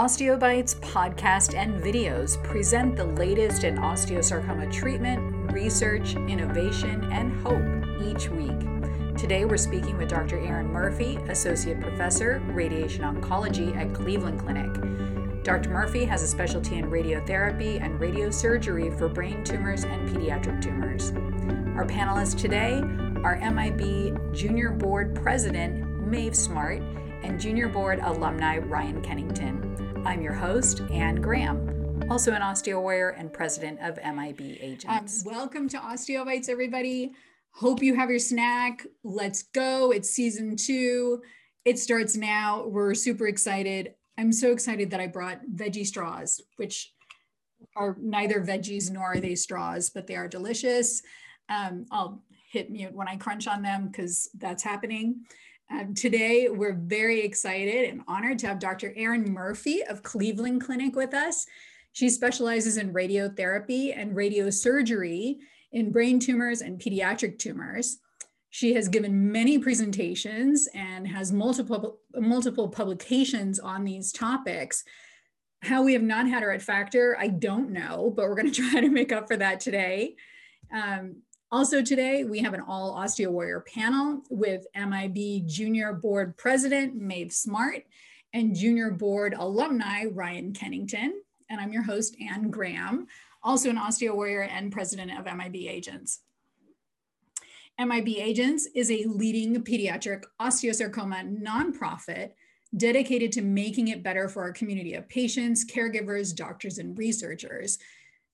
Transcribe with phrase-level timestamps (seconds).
[0.00, 7.60] Osteobites podcast and videos present the latest in osteosarcoma treatment, research, innovation, and hope
[8.02, 8.58] each week.
[9.18, 10.38] Today we're speaking with Dr.
[10.38, 14.72] Erin Murphy, Associate Professor, Radiation Oncology at Cleveland Clinic.
[15.44, 15.68] Dr.
[15.68, 21.10] Murphy has a specialty in radiotherapy and radiosurgery for brain tumors and pediatric tumors.
[21.76, 22.80] Our panelists today
[23.22, 26.80] are MIB Junior Board President Maeve Smart
[27.22, 29.69] and Junior Board alumni Ryan Kennington.
[30.04, 35.26] I'm your host, Anne Graham, also an osteo warrior and president of MIB Agents.
[35.26, 37.12] Um, welcome to Osteobites, everybody.
[37.52, 38.86] Hope you have your snack.
[39.04, 39.90] Let's go.
[39.90, 41.20] It's season two.
[41.66, 42.66] It starts now.
[42.66, 43.94] We're super excited.
[44.16, 46.92] I'm so excited that I brought veggie straws, which
[47.76, 51.02] are neither veggies nor are they straws, but they are delicious.
[51.50, 55.24] Um, I'll hit mute when I crunch on them because that's happening.
[55.72, 58.92] Um, today, we're very excited and honored to have Dr.
[58.96, 61.46] Erin Murphy of Cleveland Clinic with us.
[61.92, 65.36] She specializes in radiotherapy and radiosurgery
[65.70, 67.98] in brain tumors and pediatric tumors.
[68.50, 74.82] She has given many presentations and has multiple, multiple publications on these topics.
[75.62, 78.70] How we have not had her at Factor, I don't know, but we're going to
[78.70, 80.16] try to make up for that today.
[80.74, 86.94] Um, also today, we have an all Osteo Warrior panel with MIB Junior Board President
[86.94, 87.82] Maeve Smart
[88.32, 91.20] and Junior Board alumni Ryan Kennington.
[91.48, 93.08] And I'm your host, Anne Graham,
[93.42, 96.20] also an Osteo Warrior and President of MIB Agents.
[97.80, 102.30] MIB Agents is a leading pediatric osteosarcoma nonprofit
[102.76, 107.78] dedicated to making it better for our community of patients, caregivers, doctors, and researchers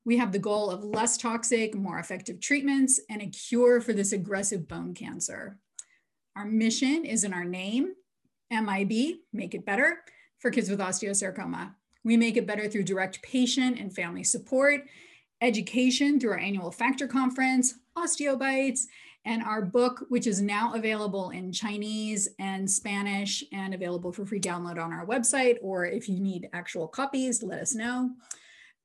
[0.06, 4.12] we have the goal of less toxic, more effective treatments and a cure for this
[4.12, 5.58] aggressive bone cancer.
[6.36, 7.92] Our mission is in our name,
[8.48, 9.98] MIB, make it better
[10.38, 11.74] for kids with osteosarcoma.
[12.04, 14.82] We make it better through direct patient and family support,
[15.40, 18.82] education through our annual Factor Conference, Osteobites,
[19.24, 24.38] and our book, which is now available in Chinese and Spanish and available for free
[24.38, 25.56] download on our website.
[25.62, 28.10] Or if you need actual copies, let us know.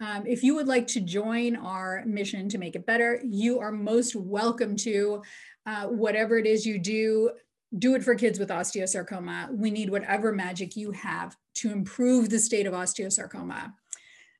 [0.02, 3.72] Um, if you would like to join our mission to make it better, you are
[3.72, 5.22] most welcome to.
[5.68, 7.30] Uh, whatever it is you do,
[7.78, 9.56] do it for kids with osteosarcoma.
[9.56, 13.74] We need whatever magic you have to improve the state of osteosarcoma.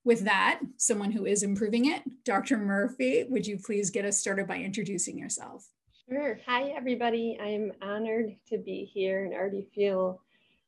[0.04, 2.58] With that, someone who is improving it, Dr.
[2.58, 5.70] Murphy, would you please get us started by introducing yourself?
[6.10, 6.40] Sure.
[6.48, 7.38] Hi, everybody.
[7.40, 10.24] I'm honored to be here and already feel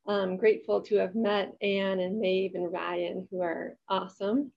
[0.05, 4.51] um, grateful to have met Anne and Maeve and Ryan, who are awesome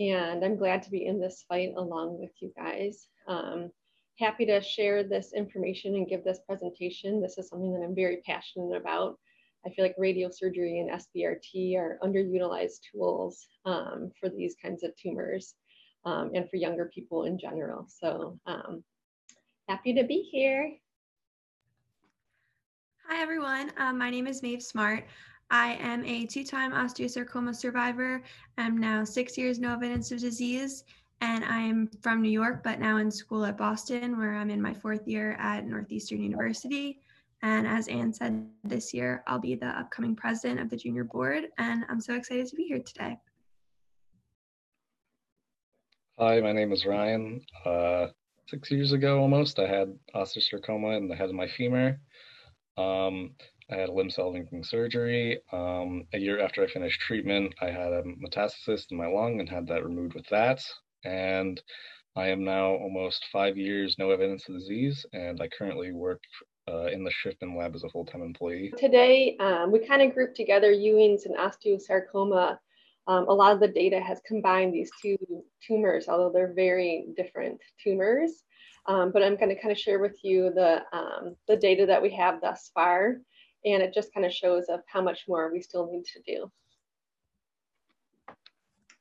[0.00, 3.08] and I'm glad to be in this fight along with you guys.
[3.26, 3.70] Um,
[4.18, 7.20] happy to share this information and give this presentation.
[7.20, 9.18] This is something that I'm very passionate about.
[9.66, 15.54] I feel like radiosurgery and SBRT are underutilized tools um, for these kinds of tumors
[16.04, 17.86] um, and for younger people in general.
[17.88, 18.84] So um,
[19.68, 20.72] happy to be here.
[23.08, 23.72] Hi, everyone.
[23.78, 25.04] Um, my name is Maeve Smart.
[25.50, 28.22] I am a two time osteosarcoma survivor.
[28.58, 30.84] I'm now six years no evidence of disease,
[31.22, 34.74] and I'm from New York, but now in school at Boston, where I'm in my
[34.74, 37.00] fourth year at Northeastern University.
[37.40, 41.48] And as Anne said, this year I'll be the upcoming president of the junior board,
[41.56, 43.16] and I'm so excited to be here today.
[46.18, 47.40] Hi, my name is Ryan.
[47.64, 48.08] Uh,
[48.48, 52.00] six years ago almost, I had osteosarcoma in the head of my femur.
[52.76, 53.34] Um,
[53.70, 55.40] I had limb salvaging surgery.
[55.52, 59.48] Um, a year after I finished treatment, I had a metastasis in my lung and
[59.48, 60.62] had that removed with that.
[61.04, 61.60] And
[62.16, 66.22] I am now almost five years no evidence of disease, and I currently work
[66.66, 68.72] uh, in the Schiffman lab as a full-time employee.
[68.76, 72.58] Today, um, we kind of grouped together Ewing's and osteosarcoma.
[73.06, 75.16] Um, a lot of the data has combined these two
[75.66, 78.42] tumors, although they're very different tumors.
[78.86, 82.02] Um, but I'm going to kind of share with you the, um, the data that
[82.02, 83.18] we have thus far
[83.64, 86.50] and it just kind of shows of how much more we still need to do.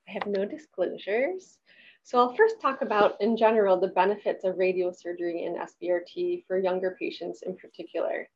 [0.07, 1.59] I have no disclosures.
[2.03, 6.95] So I'll first talk about, in general, the benefits of radiosurgery and SBRT for younger
[6.97, 8.29] patients in particular.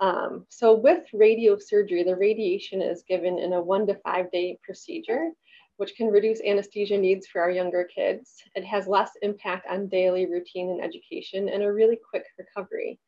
[0.00, 5.30] Um, so with radiosurgery, the radiation is given in a one to five day procedure,
[5.76, 8.42] which can reduce anesthesia needs for our younger kids.
[8.56, 12.98] It has less impact on daily routine and education and a really quick recovery.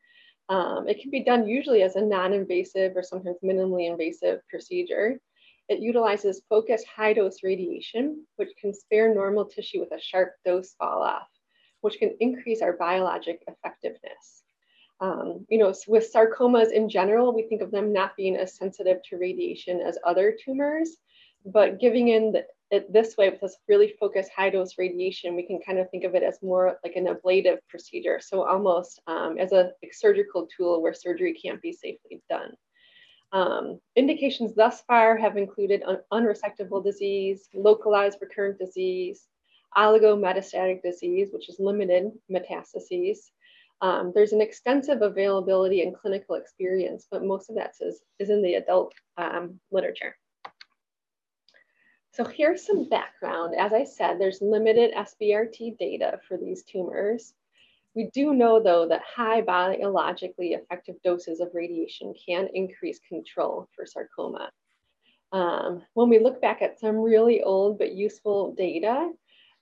[0.49, 5.19] Um, it can be done usually as a non-invasive or sometimes minimally invasive procedure.
[5.69, 10.75] It utilizes focused high dose radiation, which can spare normal tissue with a sharp dose
[10.75, 11.29] fall off,
[11.81, 14.43] which can increase our biologic effectiveness.
[15.01, 18.99] Um, you know, with sarcomas in general, we think of them not being as sensitive
[19.05, 20.97] to radiation as other tumors,
[21.45, 25.47] but giving in the, it this way with this really focused high dose radiation, we
[25.47, 28.21] can kind of think of it as more like an ablative procedure.
[28.23, 32.53] So almost um, as a surgical tool where surgery can't be safely done.
[33.33, 39.27] Um, indications thus far have included un unresectable disease, localized recurrent disease,
[39.77, 43.19] oligometastatic disease, which is limited metastases.
[43.81, 48.41] Um, there's an extensive availability and clinical experience, but most of that is, is in
[48.41, 50.17] the adult um, literature.
[52.15, 53.57] So here's some background.
[53.59, 57.35] As I said, there's limited SBRT data for these tumors.
[57.97, 63.85] We do know, though, that high biologically effective doses of radiation can increase control for
[63.85, 64.53] sarcoma.
[65.33, 69.11] Um, when we look back at some really old but useful data,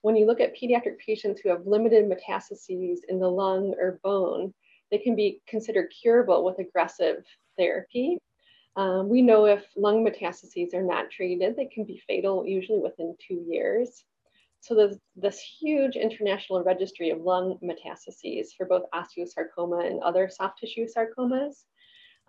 [0.01, 4.53] when you look at pediatric patients who have limited metastases in the lung or bone,
[4.91, 7.25] they can be considered curable with aggressive
[7.57, 8.19] therapy.
[8.75, 13.15] Um, we know if lung metastases are not treated, they can be fatal usually within
[13.27, 14.03] two years.
[14.61, 20.59] So there's this huge international registry of lung metastases for both osteosarcoma and other soft
[20.59, 21.65] tissue sarcomas.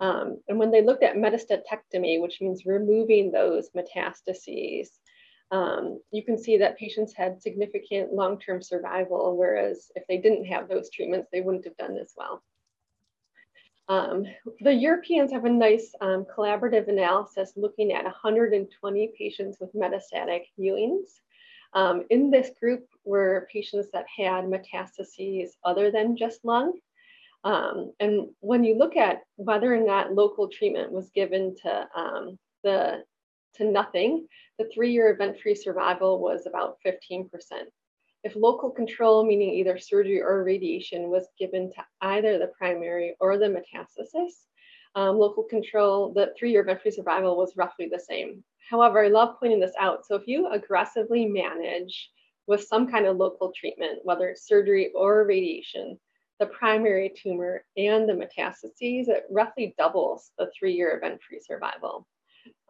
[0.00, 4.88] Um, and when they looked at metastatectomy, which means removing those metastases,
[5.50, 10.68] um, you can see that patients had significant long-term survival, whereas if they didn't have
[10.68, 12.42] those treatments, they wouldn't have done as well.
[13.88, 14.24] Um,
[14.60, 21.20] the Europeans have a nice um, collaborative analysis looking at 120 patients with metastatic Ewing's.
[21.74, 26.72] Um, in this group were patients that had metastases other than just lung.
[27.42, 32.38] Um, and when you look at whether or not local treatment was given to um,
[32.62, 33.04] the
[33.56, 34.26] to nothing,
[34.58, 37.28] the three-year event-free survival was about 15%.
[38.24, 43.36] If local control, meaning either surgery or radiation, was given to either the primary or
[43.36, 44.32] the metastasis,
[44.94, 48.42] um, local control, the three-year event-free survival was roughly the same.
[48.70, 50.06] However, I love pointing this out.
[50.06, 52.10] So if you aggressively manage
[52.46, 55.98] with some kind of local treatment, whether it's surgery or radiation,
[56.40, 62.06] the primary tumor and the metastases, it roughly doubles the three-year event-free survival.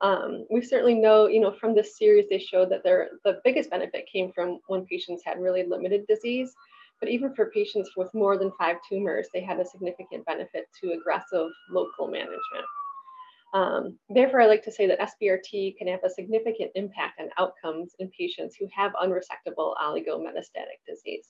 [0.00, 4.08] Um, we certainly know, you know, from this series, they showed that the biggest benefit
[4.12, 6.54] came from when patients had really limited disease.
[7.00, 10.92] But even for patients with more than five tumors, they had a significant benefit to
[10.92, 12.66] aggressive local management.
[13.52, 17.94] Um, therefore, I like to say that SBRT can have a significant impact on outcomes
[18.00, 21.28] in patients who have unresectable oligometastatic disease.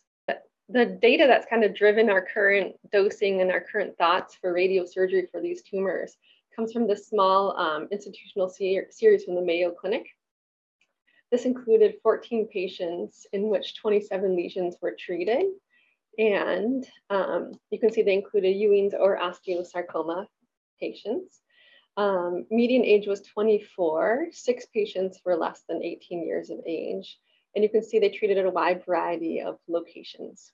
[0.70, 5.30] The data that's kind of driven our current dosing and our current thoughts for radiosurgery
[5.30, 6.16] for these tumors
[6.54, 10.06] comes from this small um, institutional ser series from the Mayo Clinic.
[11.30, 15.46] This included 14 patients in which 27 lesions were treated.
[16.18, 20.26] And um, you can see they included Ewing's or osteosarcoma
[20.80, 21.40] patients.
[21.96, 24.28] Um, median age was 24.
[24.32, 27.18] Six patients were less than 18 years of age.
[27.54, 30.52] And you can see they treated at a wide variety of locations.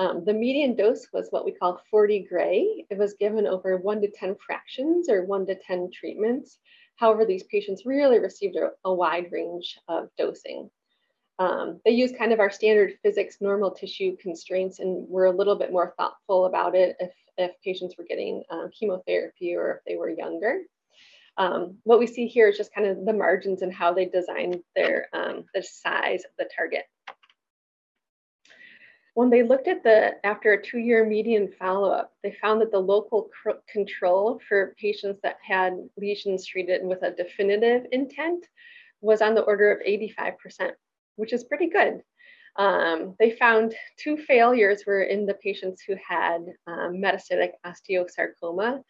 [0.00, 2.86] Um, the median dose was what we call 40 gray.
[2.88, 6.58] It was given over one to 10 fractions or one to 10 treatments.
[6.96, 10.70] However, these patients really received a, a wide range of dosing.
[11.38, 15.56] Um, they used kind of our standard physics normal tissue constraints and were a little
[15.56, 19.96] bit more thoughtful about it if, if patients were getting um, chemotherapy or if they
[19.96, 20.60] were younger.
[21.36, 24.62] Um, what we see here is just kind of the margins and how they designed
[24.74, 26.84] their um, the size of the target.
[29.14, 33.28] When they looked at the, after a two-year median follow-up, they found that the local
[33.68, 38.46] control for patients that had lesions treated with a definitive intent
[39.00, 40.72] was on the order of 85%,
[41.16, 42.02] which is pretty good.
[42.56, 48.82] Um, they found two failures were in the patients who had um, metastatic osteosarcoma,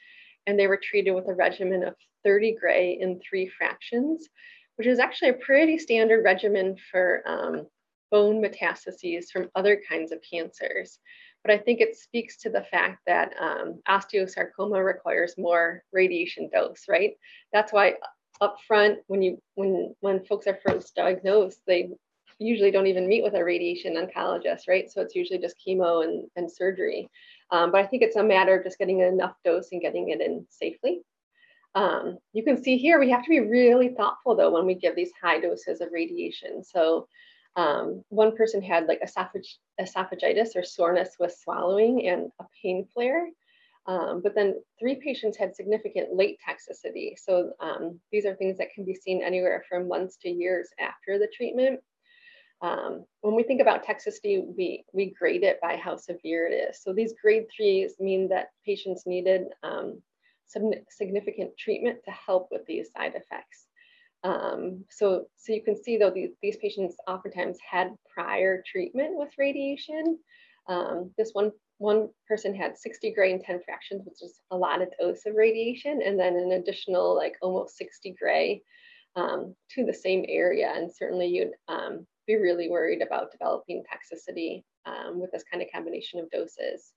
[0.47, 4.29] and they were treated with a regimen of 30 gray in three fractions,
[4.77, 7.67] which is actually a pretty standard regimen for um,
[8.11, 10.99] bone metastases from other kinds of cancers.
[11.43, 16.85] But I think it speaks to the fact that um, osteosarcoma requires more radiation dose,
[16.89, 17.15] right?
[17.53, 17.95] That's why
[18.41, 21.91] up front, when you when when folks are first diagnosed, they
[22.39, 24.91] usually don't even meet with a radiation oncologist, right?
[24.91, 27.09] So it's usually just chemo and, and surgery.
[27.51, 30.21] Um, but I think it's a matter of just getting enough dose and getting it
[30.21, 31.03] in safely.
[31.75, 34.97] Um, you can see here, we have to be really thoughtful though when we give
[34.97, 36.65] these high doses of radiation.
[36.65, 37.07] So
[37.57, 39.45] um, one person had like esophag
[39.81, 43.29] esophagitis or soreness with swallowing and a pain flare.
[43.87, 47.19] Um, but then three patients had significant late toxicity.
[47.19, 51.19] So um, these are things that can be seen anywhere from months to years after
[51.19, 51.81] the treatment.
[52.63, 56.83] Um, when we think about toxicity, we, we grade it by how severe it is.
[56.83, 60.03] So these grade threes mean that patients needed um,
[60.47, 63.67] some significant treatment to help with these side effects.
[64.23, 69.31] Um, so, so you can see though these, these patients oftentimes had prior treatment with
[69.39, 70.19] radiation.
[70.69, 74.83] Um, this one one person had 60 gray and 10 fractions, which is a lot
[74.83, 78.63] of dose of radiation, and then an additional like almost 60 gray
[79.17, 80.71] um, to the same area.
[80.77, 85.73] And certainly you'd um, be really worried about developing toxicity um, with this kind of
[85.73, 86.93] combination of doses.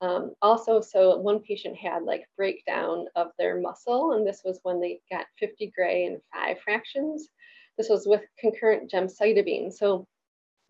[0.00, 4.80] Um, also, so one patient had like breakdown of their muscle, and this was when
[4.80, 7.28] they got 50 gray and five fractions.
[7.76, 9.72] This was with concurrent gemcitabine.
[9.72, 10.06] So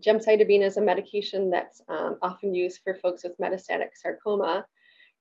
[0.04, 4.66] gemcitabine is a medication that's um, often used for folks with metastatic sarcoma,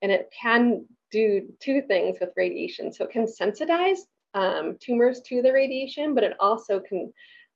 [0.02, 2.92] and it can do two things with radiation.
[2.92, 4.00] So it can sensitize
[4.34, 7.12] um, tumors to the radiation, but it also can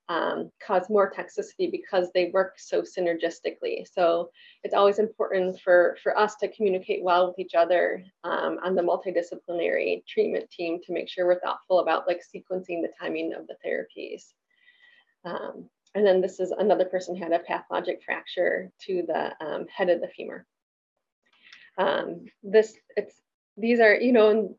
[0.10, 3.88] um, cause more toxicity because they work so synergistically.
[3.92, 4.30] So
[4.64, 8.82] it's always important for, for us to communicate well with each other um, on the
[8.82, 13.56] multidisciplinary treatment team to make sure we're thoughtful about like sequencing the timing of the
[13.66, 14.24] therapies.
[15.26, 19.90] Um, and then this is another person had a pathologic fracture to the um, head
[19.90, 20.46] of the femur.
[21.78, 23.16] Um, this it's
[23.58, 24.58] these are you know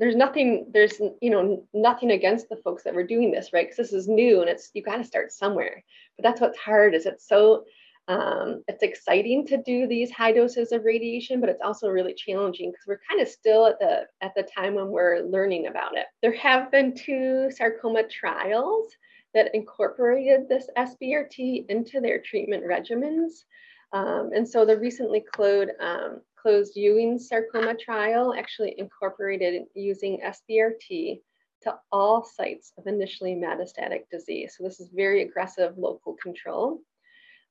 [0.00, 3.68] there's nothing there's you know nothing against the folks that were doing this right?
[3.68, 5.84] Because this is new and it's you got to start somewhere.
[6.16, 7.64] But that's what's hard is it's so
[8.08, 12.70] um, it's exciting to do these high doses of radiation but it's also really challenging
[12.70, 16.06] because we're kind of still at the at the time when we're learning about it.
[16.22, 18.88] There have been two sarcoma trials
[19.34, 23.44] that incorporated this SBRT into their treatment regimens.
[23.92, 31.20] Um, and so the recently closed um, closed Ewing sarcoma trial actually incorporated using SBRT
[31.62, 34.54] to all sites of initially metastatic disease.
[34.56, 36.80] So this is very aggressive local control.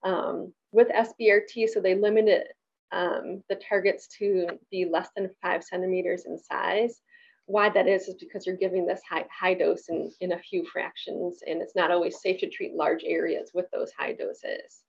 [0.03, 2.48] Um, with SBRT, so they limited
[2.91, 7.01] um, the targets to be less than five centimeters in size.
[7.46, 10.65] Why that is, is because you're giving this high, high dose in, in a few
[10.65, 14.84] fractions, and it's not always safe to treat large areas with those high doses.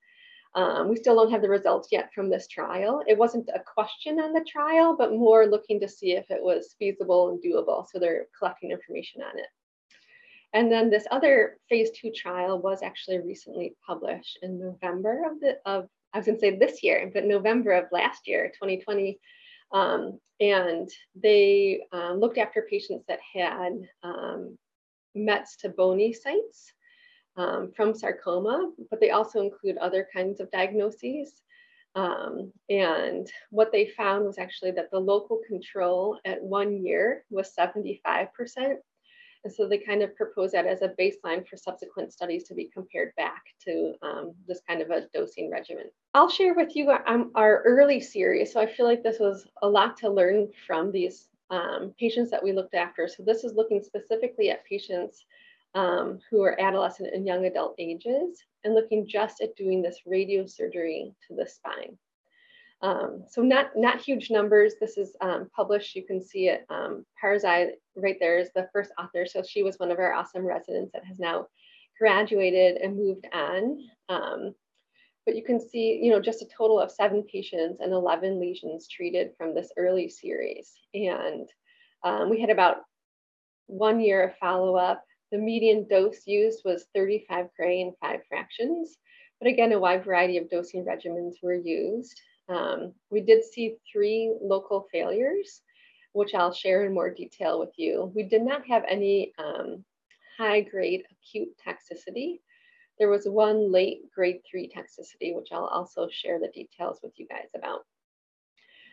[0.55, 3.03] Um, we still don't have the results yet from this trial.
[3.07, 6.75] It wasn't a question on the trial, but more looking to see if it was
[6.79, 7.87] feasible and doable.
[7.89, 9.47] So they're collecting information on it.
[10.53, 15.59] And then this other phase two trial was actually recently published in November of the
[15.65, 19.21] of I was going to say this year, but November of last year, 2020.
[19.73, 24.59] Um, and they um, looked after patients that had um,
[25.15, 26.73] METs to bony sites
[27.37, 31.43] um, from sarcoma, but they also include other kinds of diagnoses.
[31.95, 37.53] Um, and what they found was actually that the local control at one year was
[37.59, 38.29] 75%.
[39.43, 42.71] And so they kind of proposed that as a baseline for subsequent studies to be
[42.73, 45.87] compared back to um, this kind of a dosing regimen.
[46.13, 48.53] I'll share with you our, um, our, early series.
[48.53, 52.43] So I feel like this was a lot to learn from these um, patients that
[52.43, 53.09] we looked after.
[53.09, 55.25] So this is looking specifically at patients
[55.75, 61.15] um, who are adolescent and young adult ages and looking just at doing this radiosurgery
[61.29, 61.97] to the spine.
[62.83, 64.75] Um, so not, not huge numbers.
[64.81, 65.95] This is um, published.
[65.95, 66.65] You can see it.
[66.71, 69.27] Um, Parsai right there is the first author.
[69.27, 71.47] So she was one of our awesome residents that has now
[71.99, 73.79] graduated and moved on.
[74.09, 74.55] Um,
[75.27, 78.89] but you can see, you know, just a total of seven patients and 11 lesions
[78.89, 80.73] treated from this early series.
[80.95, 81.49] And
[82.03, 82.79] um, we had about
[83.67, 88.99] one year of follow-up the median dose used was 35 gray and five fractions,
[89.41, 92.21] but again, a wide variety of dosing regimens were used.
[92.49, 95.63] Um, we did see three local failures,
[96.13, 98.13] which I'll share in more detail with you.
[98.15, 99.85] We did not have any um,
[100.37, 102.41] high grade acute toxicity.
[102.99, 107.27] There was one late grade three toxicity, which I'll also share the details with you
[107.27, 107.87] guys about.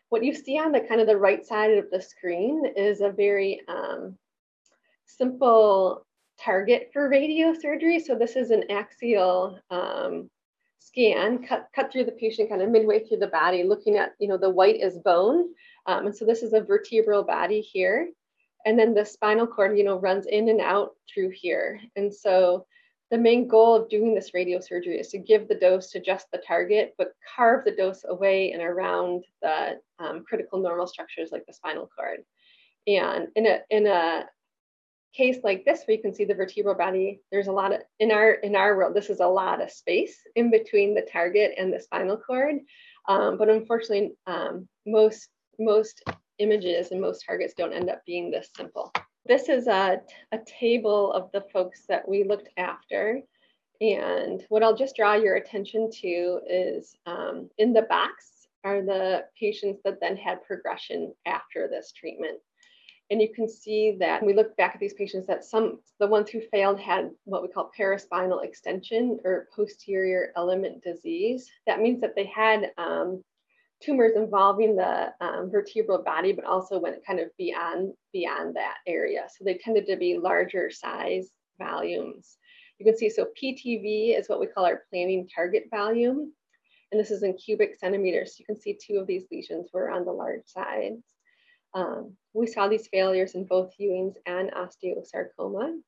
[0.09, 3.09] What you see on the kind of the right side of the screen is a
[3.09, 4.17] very um,
[5.05, 6.06] simple
[6.39, 8.01] target for radiosurgery.
[8.01, 10.29] So this is an axial um,
[10.79, 14.27] scan cut, cut through the patient kind of midway through the body, looking at, you
[14.27, 15.49] know, the white is bone.
[15.85, 18.09] Um, and so this is a vertebral body here.
[18.65, 21.79] And then the spinal cord, you know, runs in and out through here.
[21.95, 22.65] And so
[23.09, 26.41] the main goal of doing this radiosurgery is to give the dose to just the
[26.45, 31.53] target, but carve the dose away and around the um, critical normal structures like the
[31.53, 32.19] spinal cord.
[32.85, 34.25] And in a, in a
[35.15, 37.21] case like this where you can see the vertebral body.
[37.31, 40.17] There's a lot of in our in our world this is a lot of space
[40.35, 42.57] in between the target and the spinal cord.
[43.07, 46.03] Um, but unfortunately um, most most
[46.39, 48.91] images and most targets don't end up being this simple.
[49.25, 49.99] This is a,
[50.31, 53.21] a table of the folks that we looked after.
[53.79, 59.25] And what i'll just draw your attention to is um, in the box are the
[59.39, 62.39] patients that then had progression after this treatment
[63.09, 66.29] And you can see that we look back at these patients that some, the ones
[66.29, 71.49] who failed had what we call paraspinal extension or posterior element disease.
[71.67, 73.23] That means that they had um,
[73.81, 79.27] tumors involving the um, vertebral body, but also went kind of beyond, beyond that area.
[79.29, 82.37] So they tended to be larger size volumes.
[82.79, 86.33] You can see, so PTV is what we call our planning target volume.
[86.91, 88.37] And this is in cubic centimeters.
[88.39, 91.03] You can see two of these lesions were on the large sides.
[91.73, 95.79] Um, we saw these failures in both Ewing's and osteosarcoma.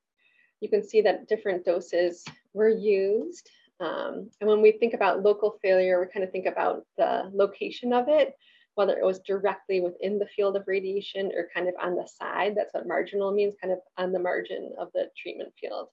[0.60, 3.48] You can see that different doses were used.
[3.78, 7.92] Um, and when we think about local failure, we kind of think about the location
[7.92, 8.34] of it,
[8.74, 12.54] whether it was directly within the field of radiation or kind of on the side.
[12.56, 15.88] That's what marginal means, kind of on the margin of the treatment field.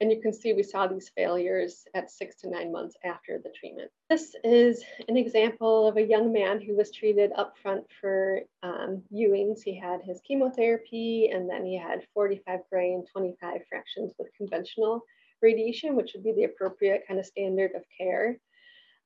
[0.00, 3.50] And you can see we saw these failures at six to nine months after the
[3.50, 3.90] treatment.
[4.08, 9.62] This is an example of a young man who was treated upfront for um, Ewing's.
[9.62, 15.02] He had his chemotherapy and then he had 45 gray and 25 fractions with conventional
[15.42, 18.38] radiation, which would be the appropriate kind of standard of care.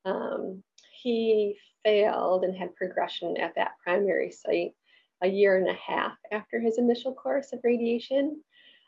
[0.05, 4.73] Um, he failed and had progression at that primary site
[5.21, 8.41] a year and a half after his initial course of radiation.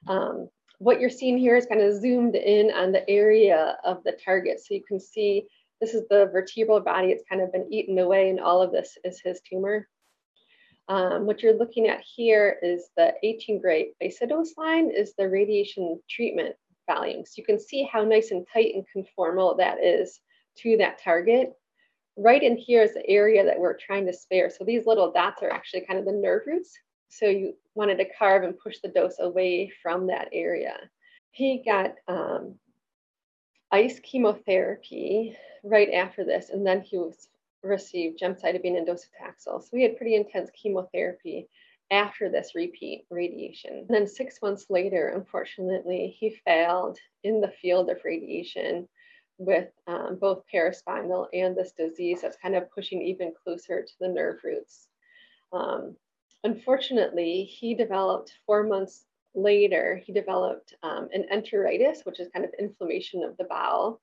[0.07, 4.17] Um, what you're seeing here is kind of zoomed in on the area of the
[4.23, 4.59] target.
[4.59, 5.47] So you can see
[5.81, 7.09] this is the vertebral body.
[7.09, 9.87] It's kind of been eaten away and all of this is his tumor.
[10.87, 15.99] Um, what you're looking at here is the 18 gray isodose line is the radiation
[16.09, 16.55] treatment
[16.87, 17.25] volume.
[17.25, 20.19] So you can see how nice and tight and conformal that is
[20.59, 21.53] to that target.
[22.17, 24.49] Right in here is the area that we're trying to spare.
[24.49, 26.77] So these little dots are actually kind of the nerve roots
[27.09, 30.77] so you wanted to carve and push the dose away from that area.
[31.31, 32.55] He got um,
[33.71, 37.27] ICE chemotherapy right after this, and then he was
[37.61, 39.61] received gemcitabine and docetaxel.
[39.61, 41.49] So we had pretty intense chemotherapy
[41.91, 43.77] after this repeat radiation.
[43.77, 48.87] And then six months later, unfortunately, he failed in the field of radiation
[49.37, 54.07] with um, both paraspinal and this disease that's kind of pushing even closer to the
[54.07, 54.87] nerve roots.
[55.51, 55.95] Um,
[56.45, 62.51] unfortunately, he developed four months later, he developed um, an enteritis, which is kind of
[62.59, 63.99] inflammation of the bowel.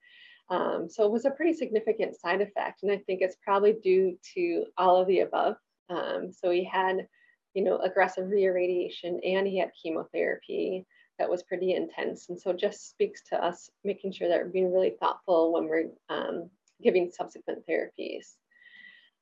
[0.50, 2.82] Um, so it was a pretty significant side effect.
[2.82, 5.56] And I think it's probably due to all of the above.
[5.88, 7.06] Um, so he had,
[7.54, 10.84] you know, aggressive reirradiation and he had chemotherapy
[11.18, 12.28] that was pretty intense.
[12.28, 15.90] And so just speaks to us making sure that we're being really thoughtful when we're
[16.08, 16.50] um,
[16.82, 18.34] giving subsequent therapies.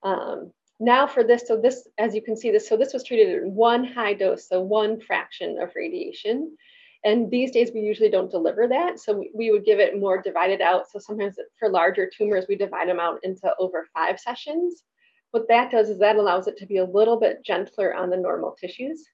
[0.02, 3.36] Um, now for this, so this, as you can see this, so this was treated
[3.36, 6.56] at one high dose, so one fraction of radiation.
[7.04, 8.98] And these days we usually don't deliver that.
[8.98, 10.90] So we, we would give it more divided out.
[10.90, 14.82] So sometimes for larger tumors, we divide them out into over five sessions.
[15.30, 18.16] What that does is that allows it to be a little bit gentler on the
[18.16, 19.04] normal tissues.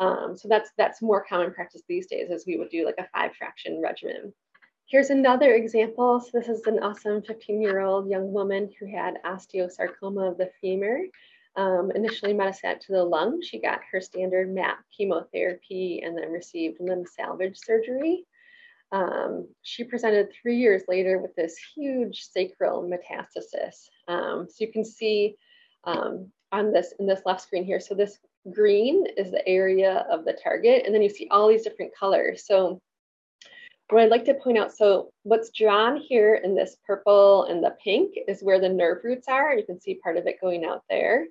[0.00, 3.08] Um, so that's that's more common practice these days as we would do like a
[3.14, 4.32] five fraction regimen.
[4.90, 6.18] Here's another example.
[6.18, 10.50] So this is an awesome 15 year old young woman who had osteosarcoma of the
[10.60, 11.02] femur.
[11.54, 13.40] Um, initially metastatic to the lung.
[13.40, 18.24] She got her standard MAP chemotherapy and then received limb salvage surgery.
[18.90, 23.86] Um, she presented three years later with this huge sacral metastasis.
[24.08, 25.36] Um, so you can see
[25.84, 27.78] um, on this in this left screen here.
[27.78, 28.18] So this
[28.52, 32.44] green is the area of the target, and then you see all these different colors.
[32.44, 32.80] So
[33.92, 37.76] what I'd like to point out, so what's drawn here in this purple and the
[37.82, 39.54] pink is where the nerve roots are.
[39.54, 41.26] You can see part of it going out there.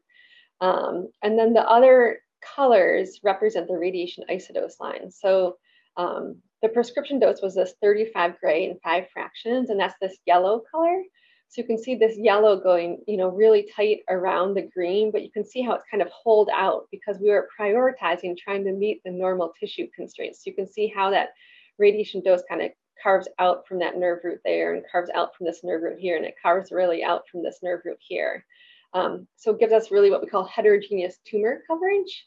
[0.61, 5.11] Um, and then the other colors represent the radiation isodose line.
[5.11, 5.57] So
[5.97, 10.61] um, the prescription dose was this 35 gray and five fractions, and that's this yellow
[10.71, 11.01] color.
[11.49, 15.23] So you can see this yellow going, you know, really tight around the green, but
[15.23, 18.71] you can see how it's kind of hold out because we were prioritizing trying to
[18.71, 20.39] meet the normal tissue constraints.
[20.39, 21.29] So you can see how that
[21.79, 25.45] radiation dose kind of carves out from that nerve root there and carves out from
[25.45, 28.45] this nerve root here, and it carves really out from this nerve root here.
[28.93, 32.25] Um, so it gives us really what we call heterogeneous tumor coverage.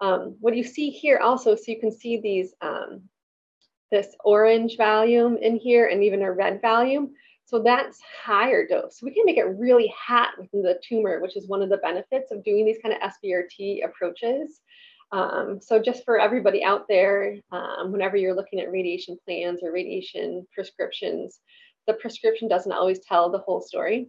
[0.00, 3.02] Um, what you see here also, so you can see these, um,
[3.90, 7.10] this orange volume in here and even a red volume.
[7.44, 8.98] So that's higher dose.
[8.98, 11.78] So we can make it really hot within the tumor, which is one of the
[11.78, 14.60] benefits of doing these kind of SBRT approaches.
[15.10, 19.72] Um, so just for everybody out there, um, whenever you're looking at radiation plans or
[19.72, 21.40] radiation prescriptions,
[21.86, 24.08] the prescription doesn't always tell the whole story.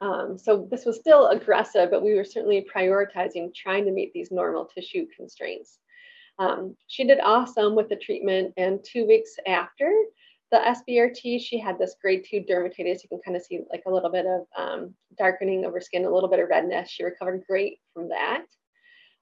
[0.00, 4.30] Um, so this was still aggressive, but we were certainly prioritizing trying to meet these
[4.30, 5.78] normal tissue constraints.
[6.38, 9.92] Um, she did awesome with the treatment, and two weeks after
[10.50, 13.02] the SBRT, she had this grade two dermatitis.
[13.02, 16.04] You can kind of see like a little bit of um, darkening of her skin,
[16.04, 16.90] a little bit of redness.
[16.90, 18.44] She recovered great from that.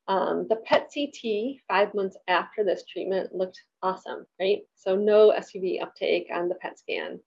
[0.08, 4.60] Um, the PET CT five months after this treatment looked awesome, right?
[4.74, 7.20] So no SUV uptake on the PET scan.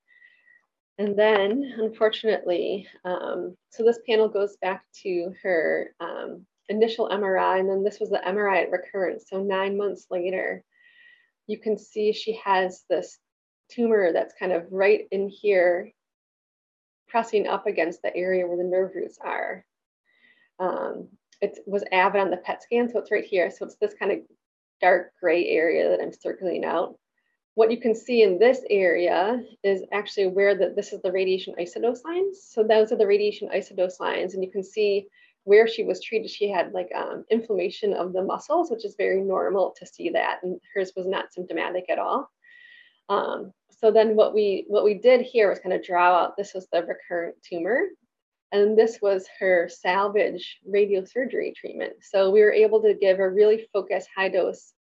[0.97, 7.69] And then, unfortunately, um, so this panel goes back to her um, initial MRI, and
[7.69, 9.25] then this was the MRI at recurrence.
[9.29, 10.63] So nine months later,
[11.47, 13.19] you can see she has this
[13.69, 15.91] tumor that's kind of right in here,
[17.07, 19.65] pressing up against the area where the nerve roots are.
[20.59, 21.09] Um,
[21.41, 23.51] it was avid on the PET scan, so it's right here.
[23.51, 24.19] So it's this kind of
[24.81, 26.97] dark gray area that I'm circling out.
[27.55, 31.55] What you can see in this area is actually where the, this is the radiation
[31.59, 32.45] isodose lines.
[32.49, 35.07] So those are the radiation isodose lines, and you can see
[35.45, 39.21] where she was treated, she had like um, inflammation of the muscles, which is very
[39.21, 42.29] normal to see that, and hers was not symptomatic at all.
[43.09, 46.53] Um, so then what we what we did here was kind of draw out this
[46.55, 47.83] was the recurrent tumor,
[48.51, 51.93] and this was her salvage radiosurgery treatment.
[52.01, 54.73] So we were able to give a really focused high dose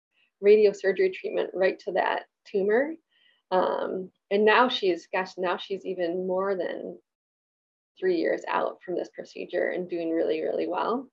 [0.42, 2.94] radiosurgery treatment right to that tumor.
[3.50, 6.98] Um, and now she's, gosh, now she's even more than
[7.98, 11.09] three years out from this procedure and doing really, really well.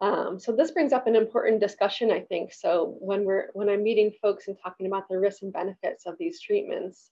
[0.00, 2.52] Um, so this brings up an important discussion, I think.
[2.52, 6.16] So when we're when I'm meeting folks and talking about the risks and benefits of
[6.18, 7.10] these treatments,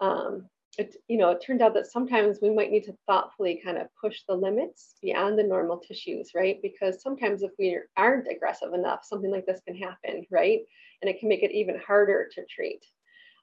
[0.00, 3.78] um, it you know it turned out that sometimes we might need to thoughtfully kind
[3.78, 6.60] of push the limits beyond the normal tissues, right?
[6.62, 10.60] Because sometimes if we aren't aggressive enough, something like this can happen, right?
[11.00, 12.84] And it can make it even harder to treat.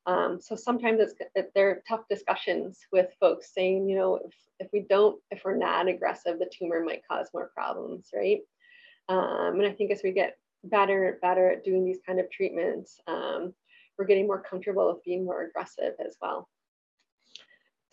[0.06, 4.34] Um, so sometimes it's it, there are tough discussions with folks saying, you know, if,
[4.60, 8.42] if we don't, if we're not aggressive, the tumor might cause more problems, right?
[9.10, 12.30] Um, and I think as we get better and better at doing these kind of
[12.30, 13.54] treatments, um,
[13.98, 16.50] we're getting more comfortable with being more aggressive as well.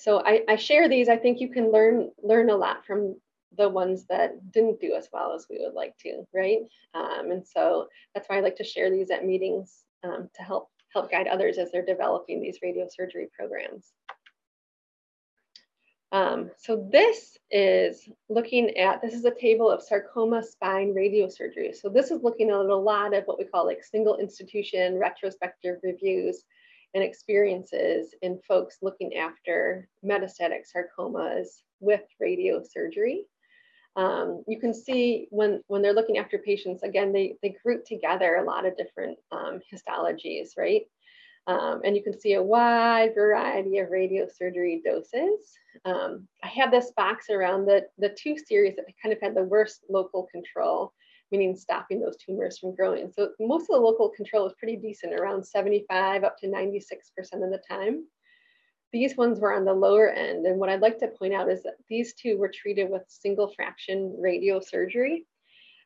[0.03, 1.09] So I, I share these.
[1.09, 3.15] I think you can learn learn a lot from
[3.57, 6.59] the ones that didn't do as well as we would like to, right?
[6.93, 10.71] Um, and so that's why I like to share these at meetings um, to help
[10.93, 13.93] help guide others as they're developing these radiosurgery programs.
[16.11, 21.75] Um, so this is looking at, this is a table of sarcoma spine radiosurgery.
[21.75, 25.77] So this is looking at a lot of what we call like single institution retrospective
[25.83, 26.45] reviews
[26.95, 31.49] and experiences in folks looking after metastatic sarcomas
[31.81, 33.21] with radiosurgery.
[33.97, 38.37] Um, you can see when, when they're looking after patients, again, they, they group together
[38.37, 40.83] a lot of different um, histologies, right?
[41.47, 45.59] Um, and you can see a wide variety of radiosurgery doses.
[45.85, 49.43] Um, I have this box around the, the two series that kind of had the
[49.43, 50.93] worst local control,
[51.33, 53.11] meaning stopping those tumors from growing.
[53.11, 56.83] So most of the local control is pretty decent, around 75 up to 96%
[57.35, 58.05] of the time.
[58.93, 60.47] These ones were on the lower end.
[60.47, 63.53] And what I'd like to point out is that these two were treated with single
[63.57, 65.25] fraction radiosurgery.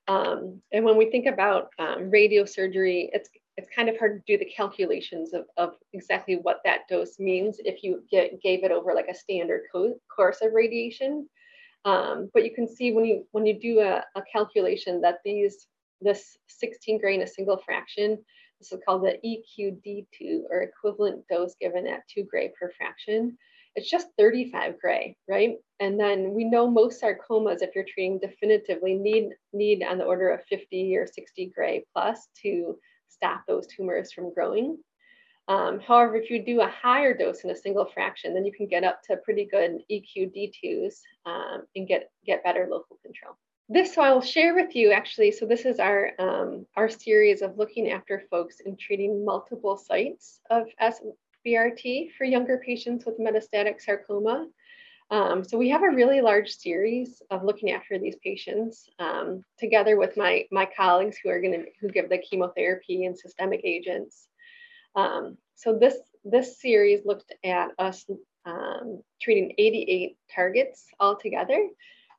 [0.08, 4.38] Um, and when we think about um, radiosurgery, it's it's kind of hard to do
[4.38, 8.92] the calculations of, of exactly what that dose means if you get, gave it over
[8.92, 11.26] like a standard co- course of radiation.
[11.84, 15.66] Um, but you can see when you when you do a, a calculation that these
[16.00, 18.18] this 16 gray in a single fraction,
[18.58, 23.36] this is called the EQD2 or equivalent dose given at two gray per fraction.
[23.74, 25.56] It's just 35 gray, right?
[25.80, 30.30] And then we know most sarcomas, if you're treating definitively, need need on the order
[30.30, 34.78] of 50 or 60 gray plus to stop those tumors from growing.
[35.48, 38.66] Um, however, if you do a higher dose in a single fraction, then you can
[38.66, 43.36] get up to pretty good EQD2s um, and get, get better local control.
[43.68, 45.32] This so I'll share with you actually.
[45.32, 50.40] So this is our um, our series of looking after folks and treating multiple sites
[50.50, 54.46] of SBRT for younger patients with metastatic sarcoma.
[55.10, 59.96] Um, so we have a really large series of looking after these patients um, together
[59.96, 64.28] with my, my colleagues who are going to who give the chemotherapy and systemic agents.
[64.96, 68.04] Um, so this this series looked at us
[68.44, 71.68] um, treating 88 targets altogether.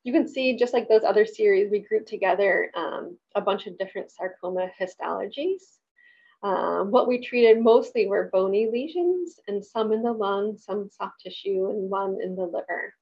[0.03, 3.77] You can see just like those other series, we grouped together um, a bunch of
[3.77, 5.63] different sarcoma histologies.
[6.43, 11.21] Um, what we treated mostly were bony lesions and some in the lung, some soft
[11.21, 12.93] tissue, and one in the liver.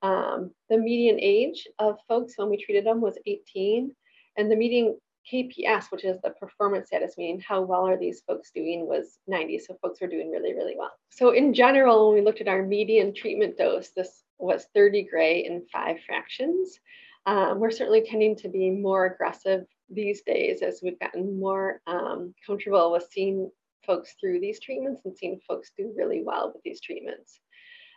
[0.00, 3.94] Um, the median age of folks when we treated them was 18,
[4.36, 4.96] and the median
[5.30, 9.58] KPS, which is the performance status, meaning how well are these folks doing, was 90.
[9.58, 10.92] So folks were doing really, really well.
[11.10, 15.44] So in general, when we looked at our median treatment dose, this was 30 gray
[15.44, 16.78] in five fractions.
[17.26, 22.34] Um, we're certainly tending to be more aggressive these days as we've gotten more um,
[22.46, 23.50] comfortable with seeing
[23.86, 27.40] folks through these treatments and seeing folks do really well with these treatments.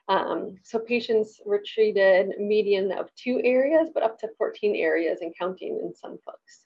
[0.08, 5.34] Um, so patients were treated median of two areas, but up to 14 areas and
[5.38, 6.66] counting in some folks.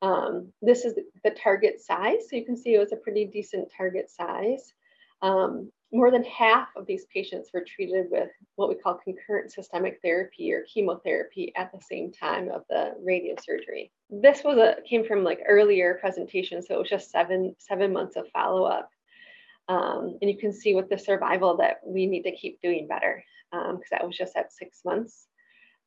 [0.00, 2.28] Um, this is the target size.
[2.28, 4.72] So you can see it was a pretty decent target size.
[5.22, 9.98] Um, more than half of these patients were treated with what we call concurrent systemic
[10.02, 13.90] therapy or chemotherapy at the same time of the radiosurgery.
[14.10, 18.16] This was a came from like earlier presentation, so it was just seven seven months
[18.16, 18.90] of follow up,
[19.68, 23.24] um, and you can see with the survival that we need to keep doing better
[23.50, 25.27] because um, that was just at six months.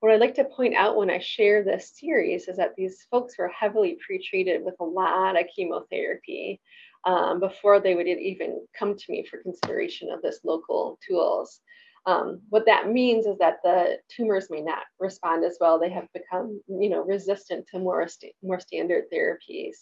[0.02, 3.38] What I'd like to point out when I share this series is that these folks
[3.38, 6.60] were heavily pretreated with a lot of chemotherapy
[7.06, 11.60] um, before they would even come to me for consideration of this local tools.
[12.08, 15.80] Um, what that means is that the tumors may not respond as well.
[15.80, 18.08] They have become, you know, resistant to more,
[18.42, 19.76] more standard therapies.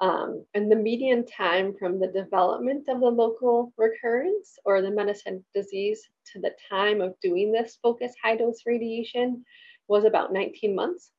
[0.00, 5.44] Um, and the median time from the development of the local recurrence or the metastatic
[5.54, 9.44] disease to the time of doing this focused high dose radiation
[9.86, 11.10] was about 19 months.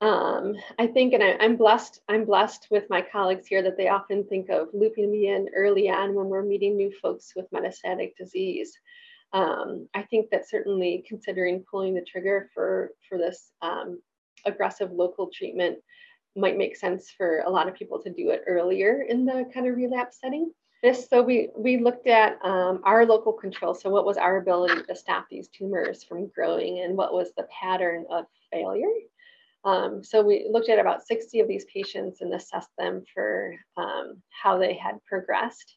[0.00, 2.00] Um, I think, and I, am blessed.
[2.08, 5.88] I'm blessed with my colleagues here that they often think of looping me in early
[5.88, 8.78] on when we're meeting new folks with metastatic disease.
[9.32, 14.00] Um, I think that certainly considering pulling the trigger for for this um,
[14.44, 15.78] aggressive local treatment
[16.36, 19.66] might make sense for a lot of people to do it earlier in the kind
[19.66, 20.52] of relapse setting.
[20.82, 23.74] This, so we we looked at um, our local control.
[23.74, 27.48] So what was our ability to stop these tumors from growing, and what was the
[27.60, 28.92] pattern of failure?
[29.64, 34.22] Um, so we looked at about 60 of these patients and assessed them for um,
[34.30, 35.76] how they had progressed.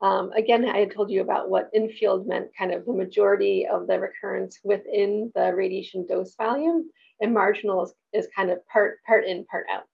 [0.00, 3.86] Um, again, I had told you about what infield meant, kind of the majority of
[3.86, 6.88] the recurrence within the radiation dose volume,
[7.20, 9.84] and marginal is, is kind of part, part in, part out.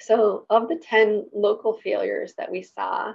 [0.00, 3.14] So of the 10 local failures that we saw,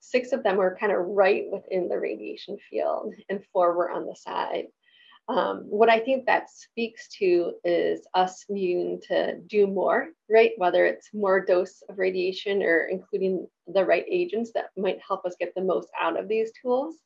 [0.00, 4.06] six of them were kind of right within the radiation field and four were on
[4.06, 4.66] the side.
[5.28, 10.52] Um, what I think that speaks to is us needing to do more, right?
[10.56, 15.36] Whether it's more dose of radiation or including the right agents that might help us
[15.38, 16.96] get the most out of these tools.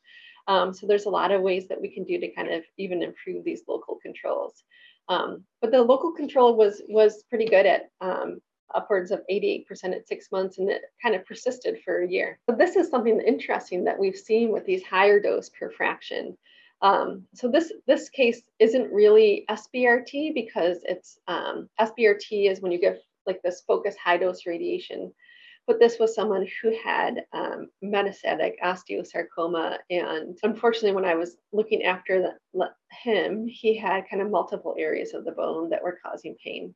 [0.47, 3.03] Um, so there's a lot of ways that we can do to kind of even
[3.03, 4.65] improve these local controls.
[5.09, 8.41] Um, but the local control was was pretty good at um,
[8.75, 12.39] upwards of 88% at six months, and it kind of persisted for a year.
[12.47, 16.37] But this is something interesting that we've seen with these higher dose per fraction.
[16.83, 22.81] Um, so this this case isn't really SBRT because it's um, SBRT is when you
[22.81, 25.13] give like this focused high dose radiation,
[25.67, 31.85] but this was someone who had um, metastatic osteosarcoma, and unfortunately, when I was looking
[31.85, 32.21] after
[32.53, 36.75] the, him, he had kind of multiple areas of the bone that were causing pain.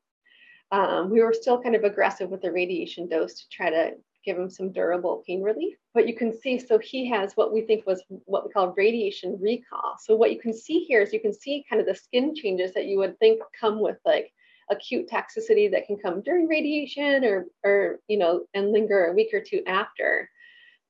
[0.70, 3.92] Um, we were still kind of aggressive with the radiation dose to try to
[4.24, 5.76] give him some durable pain relief.
[5.94, 9.38] But you can see, so he has what we think was what we call radiation
[9.40, 9.96] recall.
[10.00, 12.74] So what you can see here is you can see kind of the skin changes
[12.74, 14.32] that you would think come with like
[14.70, 19.30] acute toxicity that can come during radiation or, or you know, and linger a week
[19.32, 20.28] or two after.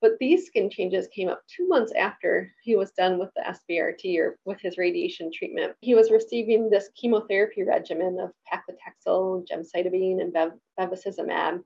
[0.00, 4.18] But these skin changes came up two months after he was done with the SBRT
[4.18, 5.74] or with his radiation treatment.
[5.80, 11.62] He was receiving this chemotherapy regimen of paclitaxel, gemcitabine, and bev- bevacizumab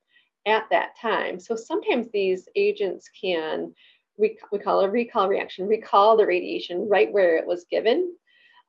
[0.47, 1.39] at that time.
[1.39, 3.75] So sometimes these agents can,
[4.17, 8.15] we, we call a recall reaction, recall the radiation right where it was given.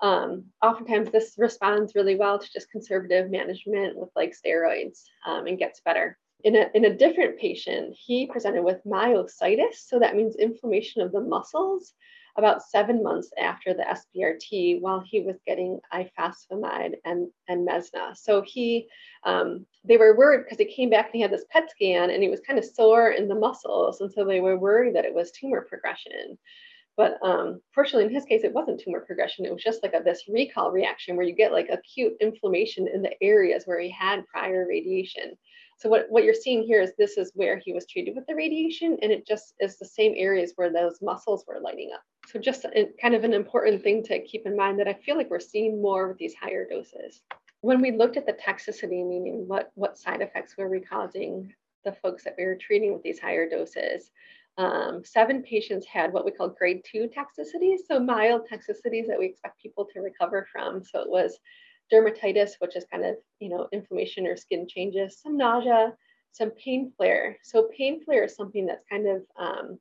[0.03, 5.57] Um, oftentimes this responds really well to just conservative management with like steroids um, and
[5.57, 6.19] gets better.
[6.43, 9.75] In a, in a different patient, he presented with myositis.
[9.87, 11.93] So that means inflammation of the muscles
[12.35, 13.85] about seven months after the
[14.17, 18.13] SBRT while he was getting ifosfamide and, and Mesna.
[18.17, 18.87] So he,
[19.23, 22.21] um, they were worried because he came back and he had this PET scan and
[22.21, 24.01] he was kind of sore in the muscles.
[24.01, 26.37] And so they were worried that it was tumor progression.
[26.95, 29.45] But um, fortunately, in his case, it wasn't tumor progression.
[29.45, 33.01] It was just like a, this recall reaction where you get like acute inflammation in
[33.01, 35.35] the areas where he had prior radiation.
[35.79, 38.35] So what, what you're seeing here is this is where he was treated with the
[38.35, 42.03] radiation, and it just is the same areas where those muscles were lighting up.
[42.27, 45.17] So just a, kind of an important thing to keep in mind that I feel
[45.17, 47.21] like we're seeing more with these higher doses.
[47.61, 51.53] When we looked at the toxicity, meaning what, what side effects were we causing
[51.83, 54.11] the folks that we were treating with these higher doses,
[54.57, 59.25] um, seven patients had what we call grade two toxicities, so mild toxicities that we
[59.25, 60.83] expect people to recover from.
[60.83, 61.39] So it was
[61.91, 65.93] dermatitis, which is kind of, you know, inflammation or skin changes, some nausea,
[66.31, 67.37] some pain flare.
[67.43, 69.79] So pain flare is something that's kind of um,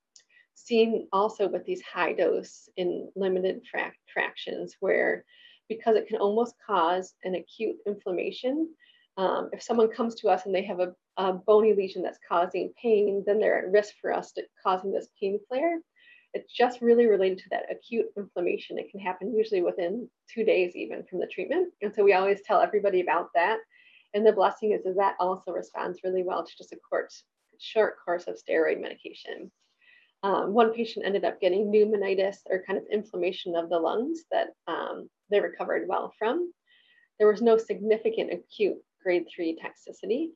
[0.55, 5.25] seen also with these high dose in limited frac- fractions where
[5.69, 8.69] because it can almost cause an acute inflammation.
[9.17, 12.72] Um, if someone comes to us and they have a, a, bony lesion that's causing
[12.81, 15.79] pain, then they're at risk for us to causing this pain flare.
[16.35, 18.79] It's just really related to that acute inflammation.
[18.79, 21.72] It can happen usually within two days, even from the treatment.
[21.83, 23.59] And so we always tell everybody about that.
[24.14, 27.25] And the blessing is, that that also responds really well to just a course,
[27.59, 29.51] short course of steroid medication.
[30.22, 34.48] Um, one patient ended up getting pneumonitis or kind of inflammation of the lungs that
[34.68, 36.53] um, they recovered well from.
[37.18, 40.29] There was no significant acute grade three toxicity.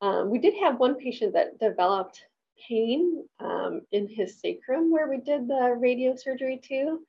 [0.00, 2.24] Um, we did have one patient that developed
[2.68, 7.00] pain um, in his sacrum where we did the radiosurgery too.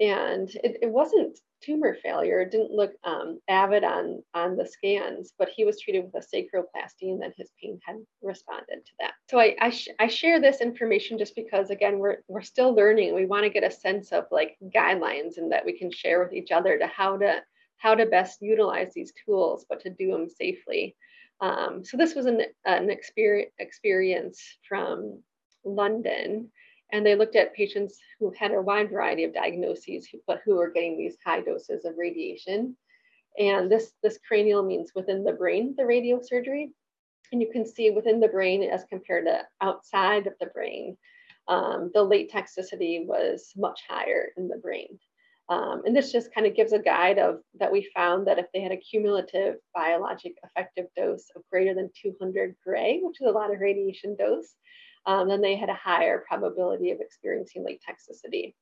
[0.00, 2.40] And it, it wasn't tumor failure.
[2.40, 6.36] It didn't look um, avid on, on the scans, but he was treated with a
[6.36, 9.14] sacroplasty and then his pain had responded to that.
[9.28, 13.14] So I, I, sh- I share this information just because, again, we're, we're still learning.
[13.14, 16.32] We want to get a sense of like guidelines and that we can share with
[16.32, 17.42] each other to how to
[17.78, 20.96] how to best utilize these tools, but to do them safely.
[21.40, 25.22] Um, so this was an, an experience, experience from
[25.64, 26.50] London,
[26.92, 30.70] and they looked at patients who had a wide variety of diagnoses, but who were
[30.70, 32.76] getting these high doses of radiation.
[33.38, 36.70] And this, this cranial means within the brain, the radiosurgery.
[37.30, 40.96] And you can see within the brain as compared to outside of the brain,
[41.46, 44.98] um, the late toxicity was much higher in the brain.
[45.48, 48.46] Um, and this just kind of gives a guide of that we found that if
[48.52, 53.32] they had a cumulative biologic effective dose of greater than 200 gray, which is a
[53.32, 54.54] lot of radiation dose,
[55.06, 58.54] um, then they had a higher probability of experiencing late toxicity.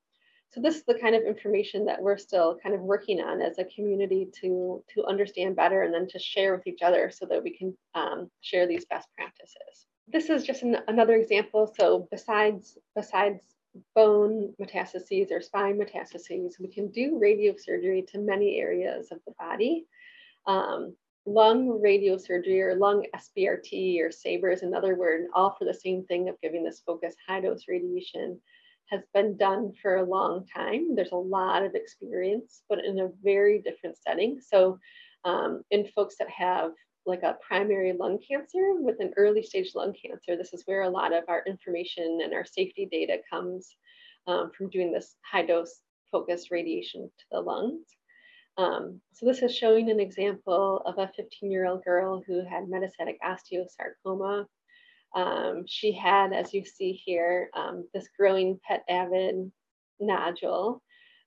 [0.50, 3.58] So this is the kind of information that we're still kind of working on as
[3.58, 7.42] a community to, to understand better and then to share with each other so that
[7.42, 9.86] we can um, share these best practices.
[10.06, 11.72] This is just an, another example.
[11.76, 13.40] So besides, besides
[13.94, 19.86] bone metastases or spine metastases, we can do radiosurgery to many areas of the body.
[20.46, 25.74] Um, lung radiosurgery or lung SBRT or SABR is another word, and all for the
[25.74, 28.40] same thing of giving this focused high dose radiation,
[28.86, 30.94] has been done for a long time.
[30.94, 34.40] There's a lot of experience, but in a very different setting.
[34.40, 34.78] So,
[35.24, 36.70] um, in folks that have
[37.06, 40.90] like a primary lung cancer with an early stage lung cancer, this is where a
[40.90, 43.76] lot of our information and our safety data comes
[44.26, 47.86] um, from doing this high dose focused radiation to the lungs.
[48.58, 52.64] Um, so this is showing an example of a 15 year old girl who had
[52.64, 54.46] metastatic osteosarcoma.
[55.14, 59.50] Um, she had, as you see here, um, this growing pet avid
[60.00, 60.82] nodule.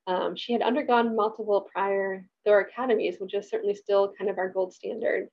[0.08, 4.74] Um, she had undergone multiple prior thoracotomies, which is certainly still kind of our gold
[4.74, 5.30] standard.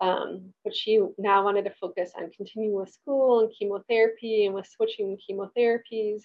[0.00, 4.68] Um, but she now wanted to focus on continuing with school and chemotherapy and was
[4.70, 6.22] switching chemotherapies.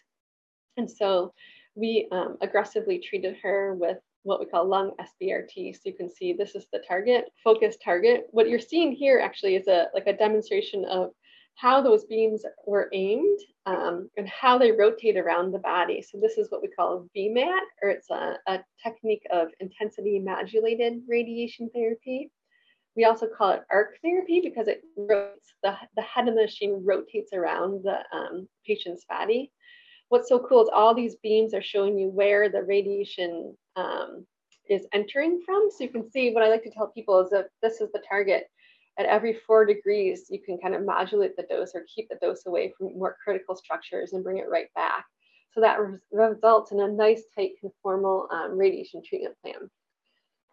[0.77, 1.33] And so
[1.75, 5.75] we um, aggressively treated her with what we call lung SBRT.
[5.75, 8.27] So you can see this is the target, focus target.
[8.31, 11.11] What you're seeing here actually is a like a demonstration of
[11.55, 16.01] how those beams were aimed um, and how they rotate around the body.
[16.01, 20.19] So this is what we call a VMAT, or it's a, a technique of intensity
[20.19, 22.31] modulated radiation therapy.
[22.99, 26.83] We also call it arc therapy because it rotates, the, the head of the machine
[26.85, 29.51] rotates around the um, patient's body
[30.09, 34.25] what's so cool is all these beams are showing you where the radiation um,
[34.67, 35.69] is entering from.
[35.69, 38.01] So you can see what I like to tell people is that this is the
[38.07, 38.47] target.
[38.97, 42.45] At every four degrees, you can kind of modulate the dose or keep the dose
[42.47, 45.05] away from more critical structures and bring it right back.
[45.53, 49.69] So that res results in a nice, tight, conformal um, radiation treatment plan.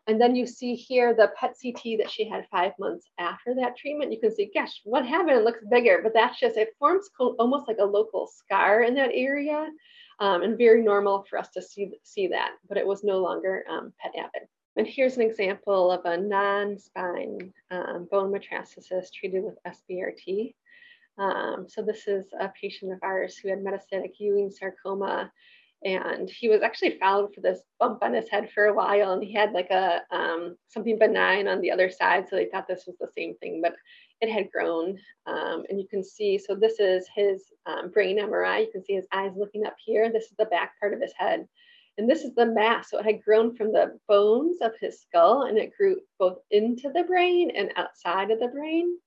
[0.09, 3.77] And then you see here the PET CT that she had five months after that
[3.77, 4.13] treatment.
[4.13, 5.37] You can see, gosh, what happened?
[5.37, 9.11] It looks bigger, but that's just, it forms almost like a local scar in that
[9.13, 9.67] area
[10.21, 13.65] um, and very normal for us to see, see that, but it was no longer
[13.69, 14.49] um, PET avid.
[14.77, 20.55] And here's an example of a non-spine um, bone metastasis treated with SBRT.
[21.19, 25.33] Um, so this is a patient of ours who had metastatic Ewing sarcoma
[25.85, 29.23] and he was actually followed for this bump on his head for a while and
[29.23, 32.85] he had like a um, something benign on the other side so they thought this
[32.87, 33.75] was the same thing but
[34.21, 38.61] it had grown um, and you can see so this is his um, brain mri
[38.61, 40.11] you can see his eyes looking up here.
[40.11, 41.47] This is the back part of his head.
[41.99, 45.45] And this is the mass so it had grown from the bones of his skull
[45.45, 48.99] and it grew both into the brain and outside of the brain.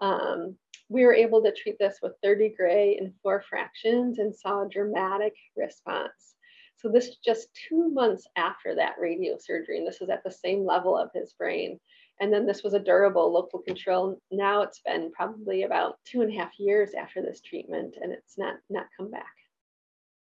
[0.00, 0.56] Um,
[0.88, 4.68] we were able to treat this with 30 gray in four fractions and saw a
[4.68, 6.34] dramatic response.
[6.76, 10.64] So this is just two months after that radiosurgery, and this is at the same
[10.64, 11.78] level of his brain.
[12.20, 14.20] And then this was a durable local control.
[14.30, 18.38] Now it's been probably about two and a half years after this treatment, and it's
[18.38, 19.34] not not come back.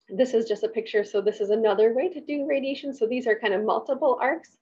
[0.09, 1.03] This is just a picture.
[1.03, 2.93] So this is another way to do radiation.
[2.93, 4.57] So these are kind of multiple arcs,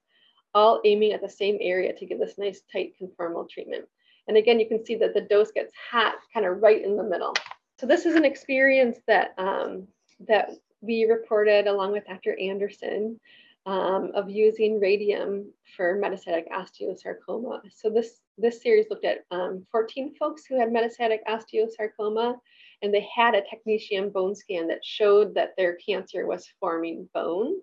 [0.54, 3.86] all aiming at the same area to give this nice tight conformal treatment.
[4.30, 7.02] And again, you can see that the dose gets hot kind of right in the
[7.02, 7.34] middle.
[7.80, 9.88] So this is an experience that, um,
[10.28, 10.50] that
[10.80, 12.38] we reported along with Dr.
[12.38, 13.18] Anderson.
[13.66, 17.60] um, of using radium for metastatic osteosarcoma.
[17.74, 22.36] So this, this series looked at um, 14 folks who had metastatic osteosarcoma,
[22.82, 27.56] and they had a technetium bone scan that showed that their cancer was forming bone.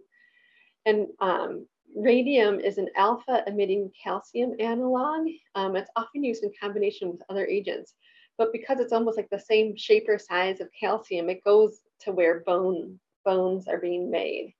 [0.85, 1.65] And um,
[1.97, 5.27] radium is an alpha emitting calcium analog.
[5.55, 7.93] Um, it's often used in combination with other agents,
[8.37, 12.11] but because it's almost like the same shape or size of calcium, it goes to
[12.11, 14.53] where bone bones are being made.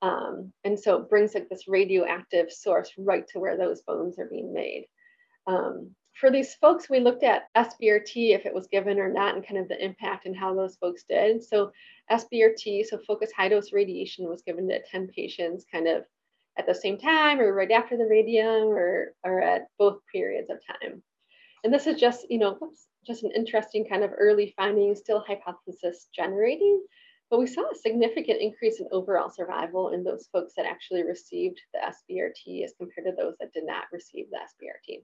[0.00, 4.28] Um, and so it brings like this radioactive source right to where those bones are
[4.28, 4.86] being made.
[5.46, 9.46] Um, for these folks, we looked at SBRT, if it was given or not, and
[9.46, 11.44] kind of the impact and how those folks did.
[11.44, 11.70] So
[12.10, 16.04] SBRT, so focused high dose radiation was given to 10 patients kind of
[16.58, 20.58] at the same time or right after the radium or, or at both periods of
[20.66, 21.02] time.
[21.64, 22.58] And this is just, you know,
[23.06, 26.82] just an interesting kind of early finding, still hypothesis generating,
[27.30, 31.60] but we saw a significant increase in overall survival in those folks that actually received
[31.74, 35.02] the SBRT as compared to those that did not receive the SBRT.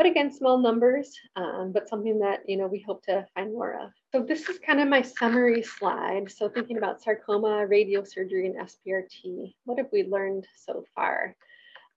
[0.00, 3.78] But again, small numbers, um, but something that you know we hope to find more
[3.82, 3.90] of.
[4.12, 6.32] So this is kind of my summary slide.
[6.32, 11.36] So thinking about sarcoma, radiosurgery, and SBRT, what have we learned so far?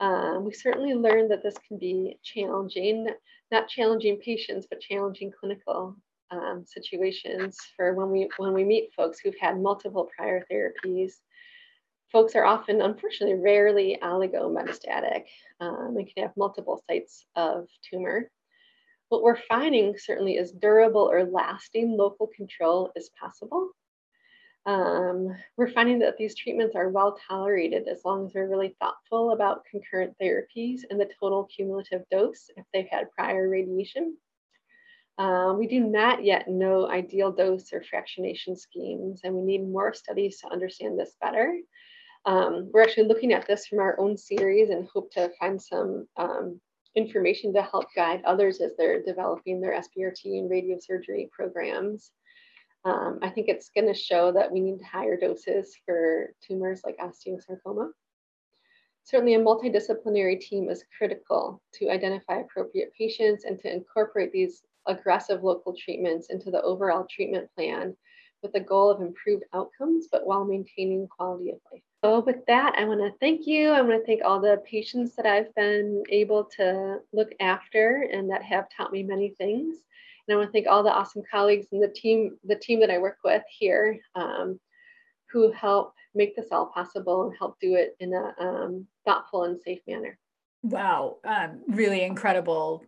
[0.02, 3.08] Um, we certainly learned that this can be challenging,
[3.54, 5.96] not challenging patients, but challenging clinical
[6.30, 11.22] um, situations for when we when we meet folks who've had multiple prior therapies.
[12.14, 15.24] Folks are often, unfortunately, rarely oligometastatic
[15.60, 18.30] um, and can have multiple sites of tumor.
[19.10, 23.72] What we're finding certainly is durable or lasting local control is possible.
[24.68, 29.32] Um, we're finding that these treatments are well tolerated as long as we're really thoughtful
[29.32, 34.16] about concurrent therapies and the total cumulative dose if they've had prior radiation.
[35.18, 39.94] Uh, we do not yet know ideal dose or fractionation schemes, and we need more
[39.96, 41.58] studies to understand this better.
[42.26, 46.08] Um, we're actually looking at this from our own series and hope to find some
[46.18, 46.60] um,
[46.96, 52.12] information to help guide others as they're developing their SBRT and radiosurgery programs.
[52.86, 56.98] Um, I think it's going to show that we need higher doses for tumors like
[56.98, 57.90] osteosarcoma.
[59.06, 65.44] Certainly, a multidisciplinary team is critical to identify appropriate patients and to incorporate these aggressive
[65.44, 67.96] local treatments into the overall treatment plan
[68.42, 71.84] with the goal of improved outcomes, but while maintaining quality of life.
[72.04, 73.70] So with that, I want to thank you.
[73.70, 78.30] I want to thank all the patients that I've been able to look after and
[78.30, 79.78] that have taught me many things.
[80.28, 82.92] And I want to thank all the awesome colleagues and the team, the team that
[82.92, 84.60] I work with here, um,
[85.32, 89.60] who help make this all possible and help do it in a um, thoughtful and
[89.62, 90.18] safe manner.
[90.62, 92.84] Wow, um, really incredible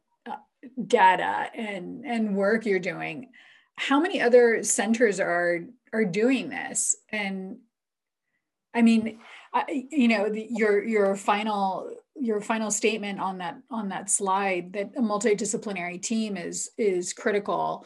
[0.88, 3.30] data and and work you're doing
[3.76, 5.62] how many other centers are
[5.94, 7.58] are doing this and
[8.76, 9.18] i mean
[9.54, 14.74] I, you know the, your your final your final statement on that on that slide
[14.74, 17.86] that a multidisciplinary team is is critical.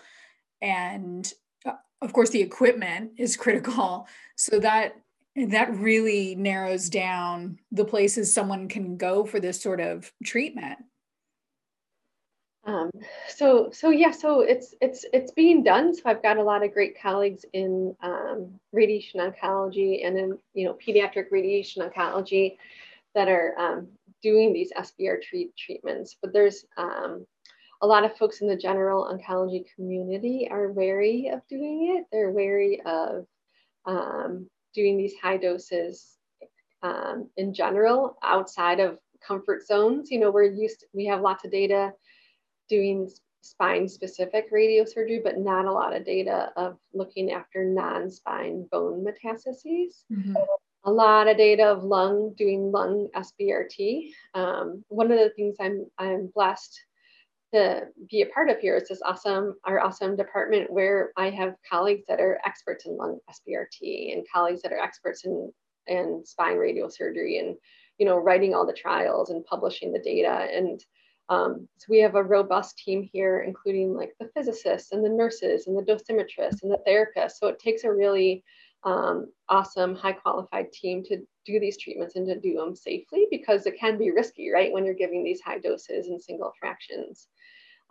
[0.62, 1.32] And
[1.66, 4.08] uh, of course the equipment is critical.
[4.36, 4.96] So that
[5.36, 10.80] that really narrows down the places someone can go for this sort of treatment
[12.70, 12.92] um,
[13.28, 15.94] so so yeah, so it's it's it's being done.
[15.94, 20.66] So I've got a lot of great colleagues in um, radiation oncology and in you
[20.66, 22.58] know pediatric radiation oncology
[23.16, 23.88] that are um,
[24.22, 26.16] doing these SBR treat treatments.
[26.22, 27.26] But there's um,
[27.82, 32.06] a lot of folks in the general oncology community are wary of doing it.
[32.12, 33.26] They're wary of
[33.86, 36.18] um, doing these high doses
[36.84, 40.12] um, in general outside of comfort zones.
[40.12, 41.94] You know, we're used to, we have lots of data
[42.70, 43.10] doing
[43.42, 49.04] spine specific radiosurgery, but not a lot of data of looking after non spine bone
[49.06, 50.04] metastases.
[50.12, 50.36] Mm-hmm.
[50.86, 54.12] A lot of data of lung doing lung SBRT.
[54.34, 56.80] Um, one of the things I'm I'm blessed
[57.54, 61.56] to be a part of here is this awesome our awesome department where I have
[61.70, 65.52] colleagues that are experts in lung SBRT and colleagues that are experts in
[65.88, 67.58] in spine radiosurgery and
[67.98, 70.84] you know writing all the trials and publishing the data and
[71.30, 75.68] um, so we have a robust team here, including like the physicists and the nurses
[75.68, 77.34] and the dosimetrists and the therapists.
[77.40, 78.44] So it takes a really
[78.84, 83.68] um, awesome, high qualified team to do these treatments and to do them safely because
[83.68, 87.28] it can be risky, right, when you're giving these high doses and single fractions.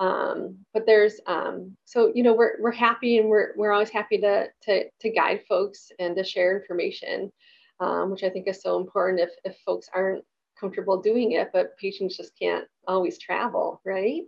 [0.01, 4.19] Um, but there's um, so you know we're we're happy and we're we're always happy
[4.19, 7.33] to to to guide folks and to share information,
[7.81, 9.21] um, which I think is so important.
[9.21, 10.25] If if folks aren't
[10.59, 14.23] comfortable doing it, but patients just can't always travel, right?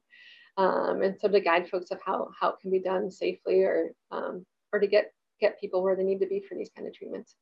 [0.57, 3.93] Um, and so to guide folks of how how it can be done safely or
[4.11, 6.95] um, or to get get people where they need to be for these kind of
[6.95, 7.37] treatments.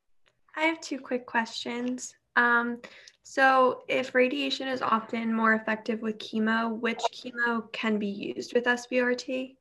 [0.57, 2.15] I have two quick questions.
[2.37, 2.81] Um,
[3.23, 8.65] so, if radiation is often more effective with chemo, which chemo can be used with
[8.65, 9.57] SBRT?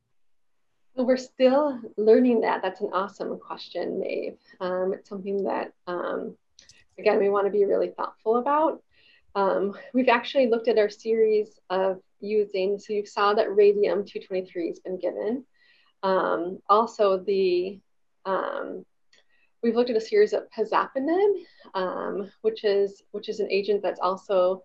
[0.95, 2.61] Well, we're still learning that.
[2.61, 4.37] That's an awesome question, Maeve.
[4.61, 6.35] Um, it's something that, um,
[6.97, 8.81] again, we want to be really thoughtful about.
[9.37, 14.67] Um, we've actually looked at our series of using, so you saw that radium 223
[14.67, 15.45] has been given.
[16.01, 17.79] Um, also, the
[18.25, 18.83] um,
[19.61, 21.43] we've looked at a series of pazopanib,
[21.75, 24.63] um, which is which is an agent that's also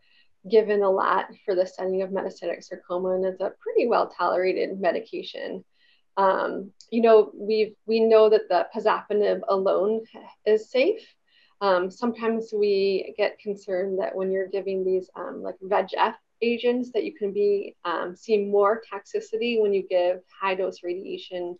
[0.50, 4.80] given a lot for the setting of metastatic sarcoma and it's a pretty well tolerated
[4.80, 5.62] medication.
[6.16, 10.00] Um, you know, we we know that the pazopanib alone
[10.46, 11.06] is safe.
[11.62, 17.04] Um, sometimes we get concerned that when you're giving these um, like VEGF agents, that
[17.04, 21.56] you can be um, see more toxicity when you give high dose radiation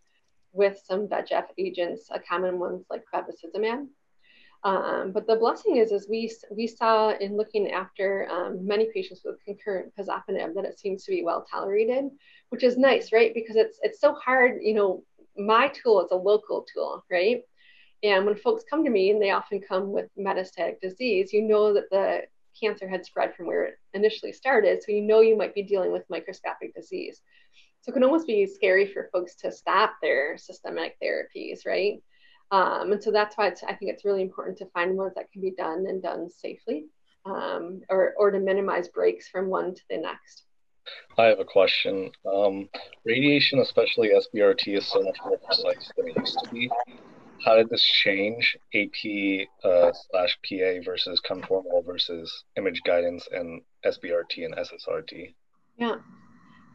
[0.53, 3.87] with some VEGF agents, a common ones like bevacizumab.
[4.65, 9.23] Um, but the blessing is, is we we saw in looking after um, many patients
[9.25, 12.11] with concurrent pazopanib that it seems to be well tolerated,
[12.49, 13.33] which is nice, right?
[13.35, 14.59] Because it's it's so hard.
[14.63, 15.05] You know,
[15.37, 17.43] my tool is a local tool, right?
[18.03, 21.73] And when folks come to me, and they often come with metastatic disease, you know
[21.75, 22.23] that the
[22.61, 25.93] cancer had spread from where it initially started, so you know you might be dealing
[25.93, 27.21] with microscopic disease.
[27.81, 32.03] So it can almost be scary for folks to stop their systemic therapies, right?
[32.53, 35.41] Um, and so that's why I think it's really important to find ones that can
[35.41, 36.87] be done and done safely
[37.25, 40.45] um, or, or to minimize breaks from one to the next.
[41.17, 42.11] I have a question.
[42.31, 42.69] Um,
[43.05, 46.71] radiation, especially SBRT, is so much more precise than it used to be.
[47.45, 54.45] How did this change AP uh, slash PA versus conformal versus image guidance and SBRT
[54.45, 55.35] and SSRT?
[55.77, 55.97] Yeah,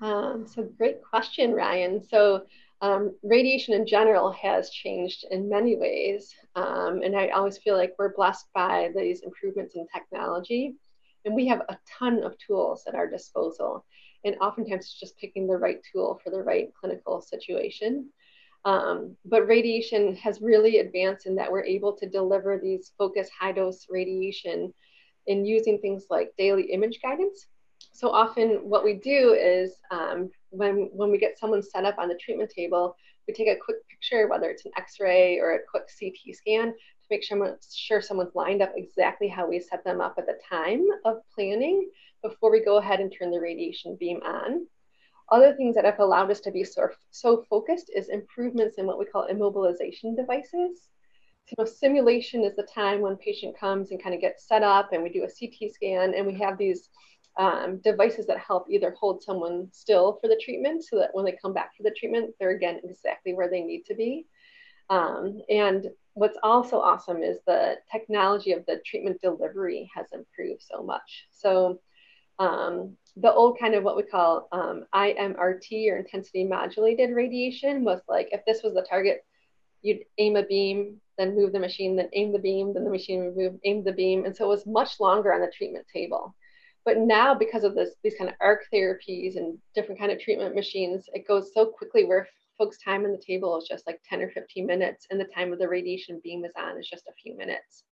[0.01, 2.03] um, so great question, Ryan.
[2.03, 2.43] So
[2.81, 6.33] um, radiation in general has changed in many ways.
[6.55, 10.75] Um, and I always feel like we're blessed by these improvements in technology.
[11.25, 13.85] And we have a ton of tools at our disposal.
[14.23, 18.09] And oftentimes it's just picking the right tool for the right clinical situation.
[18.65, 23.53] Um, but radiation has really advanced in that we're able to deliver these focused high
[23.53, 24.73] dose radiation
[25.27, 27.47] in using things like daily image guidance
[27.97, 32.07] so often what we do is um, when, when we get someone set up on
[32.07, 32.95] the treatment table,
[33.27, 37.07] we take a quick picture, whether it's an x-ray or a quick CT scan, to
[37.09, 40.85] make sure, sure someone's lined up exactly how we set them up at the time
[41.05, 41.89] of planning
[42.21, 44.67] before we go ahead and turn the radiation beam on.
[45.30, 48.97] Other things that have allowed us to be so, so focused is improvements in what
[48.97, 50.89] we call immobilization devices.
[51.45, 54.63] So, you know, simulation is the time when patient comes and kind of gets set
[54.63, 56.89] up and we do a CT scan and we have these
[57.38, 61.38] um, devices that help either hold someone still for the treatment so that when they
[61.41, 64.25] come back for the treatment, they're again exactly where they need to be.
[64.89, 70.82] Um, and what's also awesome is the technology of the treatment delivery has improved so
[70.82, 71.28] much.
[71.32, 71.80] So
[72.39, 78.01] um, the old kind of what we call um, IMRT or intensity modulated radiation was
[78.07, 79.25] like if this was the target,
[79.81, 83.25] you'd aim a beam, then move the machine, then aim the beam, then the machine
[83.25, 84.25] would move, aim the beam.
[84.25, 86.35] And so it was much longer on the treatment table.
[86.85, 90.55] But now, because of this, these kind of arc therapies and different kind of treatment
[90.55, 92.27] machines, it goes so quickly where
[92.57, 95.51] folks' time on the table is just like 10 or 15 minutes, and the time
[95.51, 97.83] of the radiation beam is on is just a few minutes.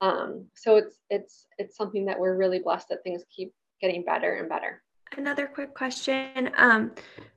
[0.00, 4.34] Um, so it's it's it's something that we're really blessed that things keep getting better
[4.34, 4.82] and better.
[5.16, 6.50] Another quick question.
[6.56, 6.92] Um,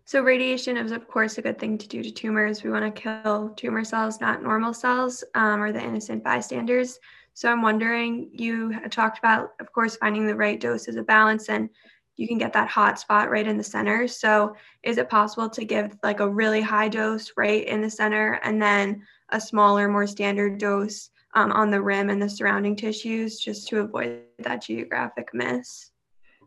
[0.06, 2.64] so radiation is of course a good thing to do to tumors.
[2.64, 7.00] We want to kill tumor cells, not normal cells, um, or the innocent bystanders.
[7.34, 11.70] So I'm wondering, you talked about, of course, finding the right doses a balance and
[12.18, 14.08] you can get that hot spot right in the center.
[14.08, 18.34] So is it possible to give like a really high dose right in the center
[18.44, 23.40] and then a smaller, more standard dose um, on the rim and the surrounding tissues
[23.40, 25.91] just to avoid that geographic miss?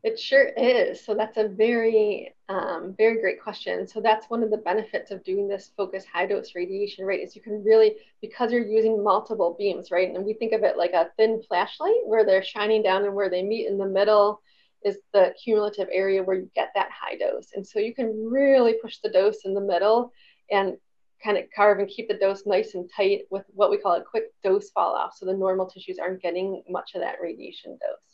[0.04, 1.02] It sure is.
[1.02, 3.88] So that's a very, um, very great question.
[3.88, 7.20] So that's one of the benefits of doing this focused high dose radiation, right?
[7.20, 10.14] Is you can really, because you're using multiple beams, right?
[10.14, 13.30] And we think of it like a thin flashlight where they're shining down and where
[13.30, 14.42] they meet in the middle
[14.84, 17.52] is the cumulative area where you get that high dose.
[17.54, 20.12] And so you can really push the dose in the middle
[20.50, 20.76] and
[21.24, 24.04] kind of carve and keep the dose nice and tight with what we call a
[24.04, 25.16] quick dose fall off.
[25.16, 28.13] So the normal tissues aren't getting much of that radiation dose.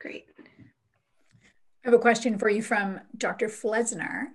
[0.00, 0.26] Great.
[0.38, 0.42] I
[1.84, 3.48] have a question for you from Dr.
[3.48, 4.28] Flesner,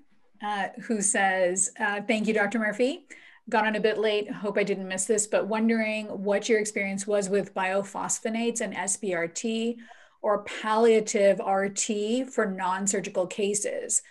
[0.43, 2.59] uh, who says, uh, Thank you, Dr.
[2.59, 3.07] Murphy.
[3.49, 4.31] Got on a bit late.
[4.31, 9.77] Hope I didn't miss this, but wondering what your experience was with bisphosphonates and SBRT
[10.21, 14.01] or palliative RT for non surgical cases.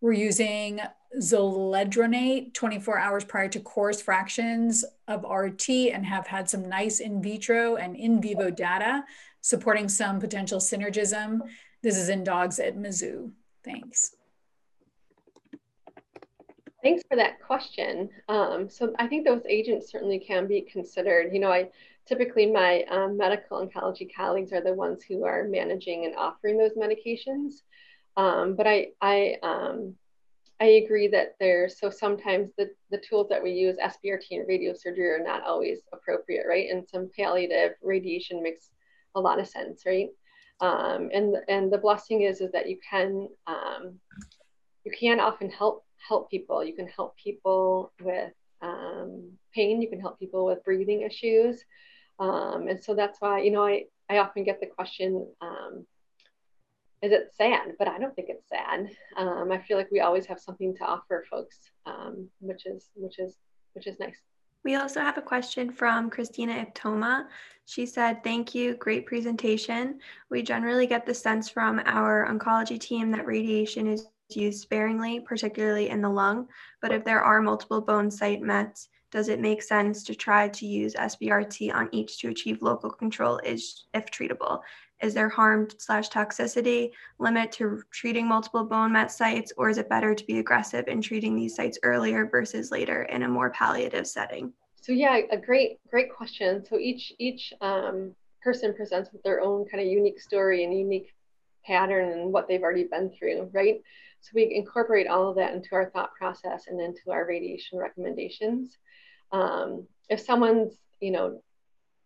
[0.00, 0.80] We're using
[1.20, 7.20] zoledronate 24 hours prior to coarse fractions of RT and have had some nice in
[7.22, 9.04] vitro and in vivo data
[9.40, 11.40] supporting some potential synergism.
[11.82, 13.32] This is in dogs at Mizzou.
[13.64, 14.16] Thanks.
[16.82, 18.08] Thanks for that question.
[18.28, 21.32] Um, so I think those agents certainly can be considered.
[21.32, 21.68] You know, I
[22.06, 26.72] typically my um, medical oncology colleagues are the ones who are managing and offering those
[26.72, 27.62] medications.
[28.16, 29.94] Um, but I, I, um,
[30.58, 35.18] I agree that there's, so sometimes the, the tools that we use, SBRT and radiosurgery
[35.18, 36.68] are not always appropriate, right?
[36.70, 38.70] And some palliative radiation makes
[39.14, 40.08] a lot of sense, right?
[40.60, 43.98] Um, and, and the blessing is, is that you can, um,
[44.84, 46.64] you can often help, help people.
[46.64, 48.32] You can help people with
[48.62, 49.80] um, pain.
[49.80, 51.64] You can help people with breathing issues.
[52.18, 55.86] Um, and so that's why, you know, I, I often get the question, um,
[57.02, 57.72] is it sad?
[57.78, 58.90] But I don't think it's sad.
[59.16, 61.56] Um, I feel like we always have something to offer folks,
[62.40, 63.36] which is which is
[63.72, 64.20] which is nice.
[64.64, 67.26] We also have a question from Christina Iptoma.
[67.64, 70.00] She said, Thank you, great presentation.
[70.28, 75.88] We generally get the sense from our oncology team that radiation is used sparingly, particularly
[75.88, 76.48] in the lung.
[76.82, 80.66] But if there are multiple bone site mets, does it make sense to try to
[80.66, 84.60] use SBRT on each to achieve local control is, if treatable?
[85.02, 89.88] Is there harm slash toxicity limit to treating multiple bone met sites, or is it
[89.88, 94.06] better to be aggressive in treating these sites earlier versus later in a more palliative
[94.06, 94.52] setting?
[94.76, 96.64] So yeah, a great great question.
[96.64, 101.14] So each each um, person presents with their own kind of unique story and unique
[101.64, 103.82] pattern and what they've already been through, right?
[104.20, 108.78] So we incorporate all of that into our thought process and into our radiation recommendations.
[109.32, 111.42] Um, if someone's you know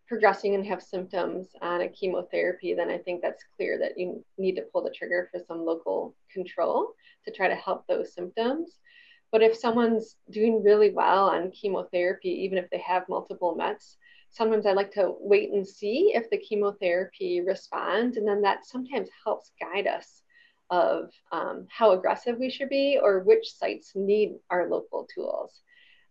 [0.07, 4.55] progressing and have symptoms on a chemotherapy, then I think that's clear that you need
[4.55, 6.93] to pull the trigger for some local control
[7.25, 8.77] to try to help those symptoms.
[9.31, 13.97] But if someone's doing really well on chemotherapy, even if they have multiple METs,
[14.29, 18.17] sometimes I like to wait and see if the chemotherapy responds.
[18.17, 20.21] And then that sometimes helps guide us
[20.69, 25.61] of um, how aggressive we should be or which sites need our local tools.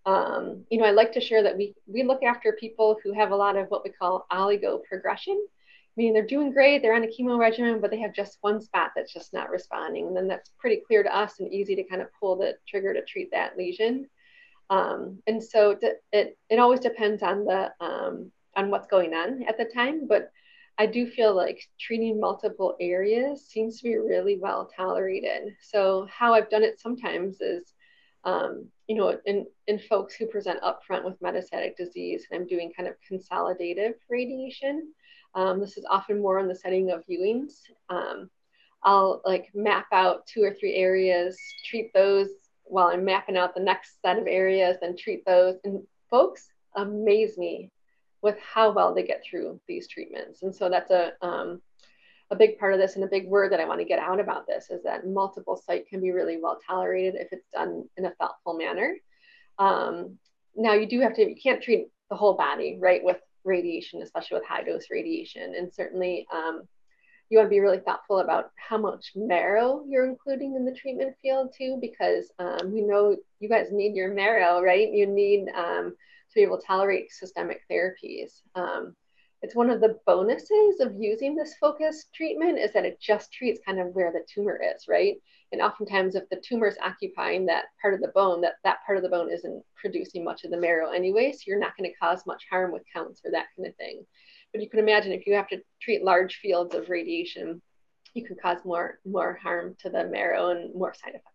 [0.07, 3.31] Um, you know, I like to share that we we look after people who have
[3.31, 5.43] a lot of what we call oligo progression.
[5.97, 8.61] I mean, they're doing great, they're on a chemo regimen, but they have just one
[8.61, 10.09] spot that's just not responding.
[10.09, 12.93] And then that's pretty clear to us and easy to kind of pull the trigger
[12.93, 14.09] to treat that lesion.
[14.71, 15.79] Um, and so
[16.13, 20.31] it, it always depends on the um, on what's going on at the time, but
[20.77, 25.55] I do feel like treating multiple areas seems to be really well tolerated.
[25.61, 27.74] So how I've done it sometimes is
[28.25, 32.72] um, you know, in, in folks who present upfront with metastatic disease, and I'm doing
[32.77, 34.93] kind of consolidative radiation.
[35.35, 37.62] Um, this is often more in the setting of Ewing's.
[37.89, 38.31] Um,
[38.83, 42.29] I'll like map out two or three areas, treat those
[42.64, 45.57] while I'm mapping out the next set of areas, and treat those.
[45.64, 47.70] And folks amaze me
[48.22, 50.43] with how well they get through these treatments.
[50.43, 51.61] And so that's a um,
[52.31, 54.20] a big part of this and a big word that I want to get out
[54.20, 58.07] about this is that multiple site can be really well tolerated if it's done in
[58.07, 58.97] a thoughtful manner.
[59.59, 60.18] Um,
[60.57, 64.39] now you do have to, you can't treat the whole body, right, with radiation, especially
[64.39, 65.55] with high dose radiation.
[65.55, 66.62] And certainly um,
[67.29, 71.14] you want to be really thoughtful about how much marrow you're including in the treatment
[71.20, 74.91] field too, because um, we know you guys need your marrow, right?
[74.91, 75.95] You need um,
[76.31, 78.41] to be able to tolerate systemic therapies.
[78.55, 78.95] Um,
[79.43, 83.61] it's one of the bonuses of using this focused treatment is that it just treats
[83.64, 85.16] kind of where the tumor is, right?
[85.53, 88.97] And oftentimes if the tumor is occupying that part of the bone, that, that part
[88.97, 91.97] of the bone isn't producing much of the marrow anyway, so you're not going to
[91.97, 94.05] cause much harm with counts or that kind of thing.
[94.53, 97.61] But you can imagine if you have to treat large fields of radiation,
[98.14, 101.35] you can cause more more harm to the marrow and more side effects.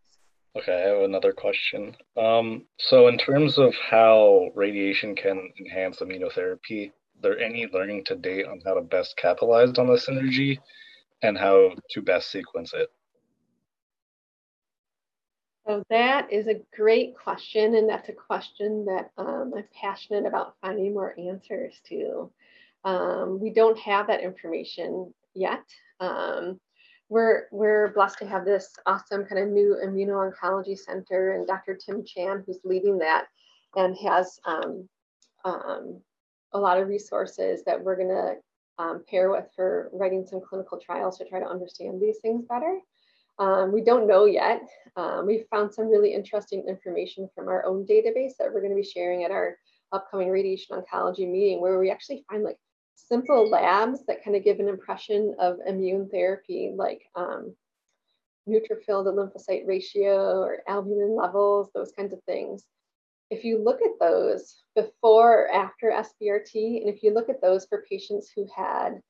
[0.57, 1.95] Okay, I have another question.
[2.17, 6.91] Um, so, in terms of how radiation can enhance immunotherapy,
[7.22, 10.59] there any learning to date on how to best capitalize on this energy
[11.22, 12.89] and how to best sequence it?
[15.67, 20.55] So that is a great question, and that's a question that um, I'm passionate about
[20.61, 22.32] finding more answers to.
[22.86, 25.63] Um, we don't have that information yet.
[25.99, 26.59] Um,
[27.09, 31.76] we're we're blessed to have this awesome kind of new immuno-oncology center, and Dr.
[31.76, 33.26] Tim Chan, who's leading that,
[33.76, 34.89] and has um,
[35.45, 36.01] um,
[36.53, 38.35] a lot of resources that we're going to
[38.83, 42.79] um, pair with for writing some clinical trials to try to understand these things better.
[43.37, 44.67] Um, we don't know yet.
[44.97, 48.81] Um, we've found some really interesting information from our own database that we're going to
[48.81, 49.57] be sharing at our
[49.91, 52.57] upcoming radiation oncology meeting, where we actually find like
[52.95, 57.55] simple labs that kind of give an impression of immune therapy, like um,
[58.47, 62.65] neutrophil to lymphocyte ratio or albumin levels, those kinds of things.
[63.30, 67.65] If you look at those before or after SBRT, and if you look at those
[67.65, 69.01] for patients who had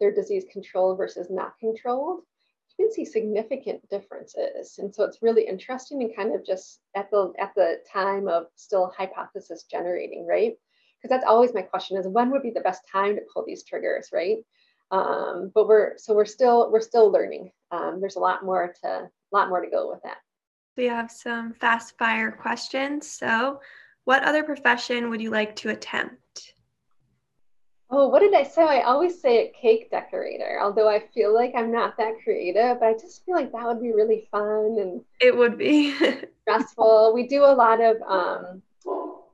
[0.00, 2.22] their disease controlled versus not controlled,
[2.78, 4.78] you can see significant differences.
[4.78, 8.46] And so it's really interesting and kind of just at the at the time of
[8.54, 10.54] still hypothesis generating, right?
[10.96, 13.64] Because that's always my question is when would be the best time to pull these
[13.64, 14.38] triggers, right?
[14.90, 17.50] Um, but we're so we're still we're still learning.
[17.70, 20.18] Um, there's a lot more to a lot more to go with that.
[20.76, 23.10] We have some fast fire questions.
[23.10, 23.60] So,
[24.04, 26.54] what other profession would you like to attempt?
[27.88, 28.62] Oh, what did I say?
[28.62, 32.86] I always say a cake decorator, although I feel like I'm not that creative, but
[32.86, 35.94] I just feel like that would be really fun and it would be
[36.42, 37.12] stressful.
[37.14, 38.62] We do a lot of um,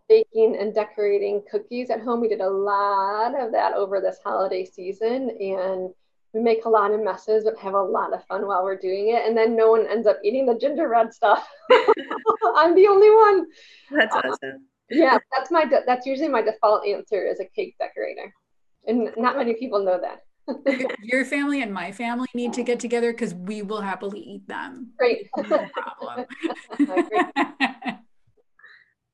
[0.09, 2.21] baking and decorating cookies at home.
[2.21, 5.91] We did a lot of that over this holiday season and
[6.33, 9.09] we make a lot of messes but have a lot of fun while we're doing
[9.11, 11.47] it and then no one ends up eating the gingerbread stuff.
[12.57, 13.47] I'm the only one.
[13.91, 14.67] That's awesome.
[14.91, 18.33] yeah that's my de- that's usually my default answer as a cake decorator
[18.87, 20.23] and not many people know that.
[21.03, 24.93] Your family and my family need to get together because we will happily eat them.
[24.99, 25.29] Great.
[25.37, 26.27] No problem.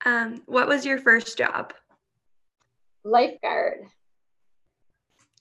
[0.05, 1.75] Um, what was your first job?
[3.05, 3.81] Lifeguard.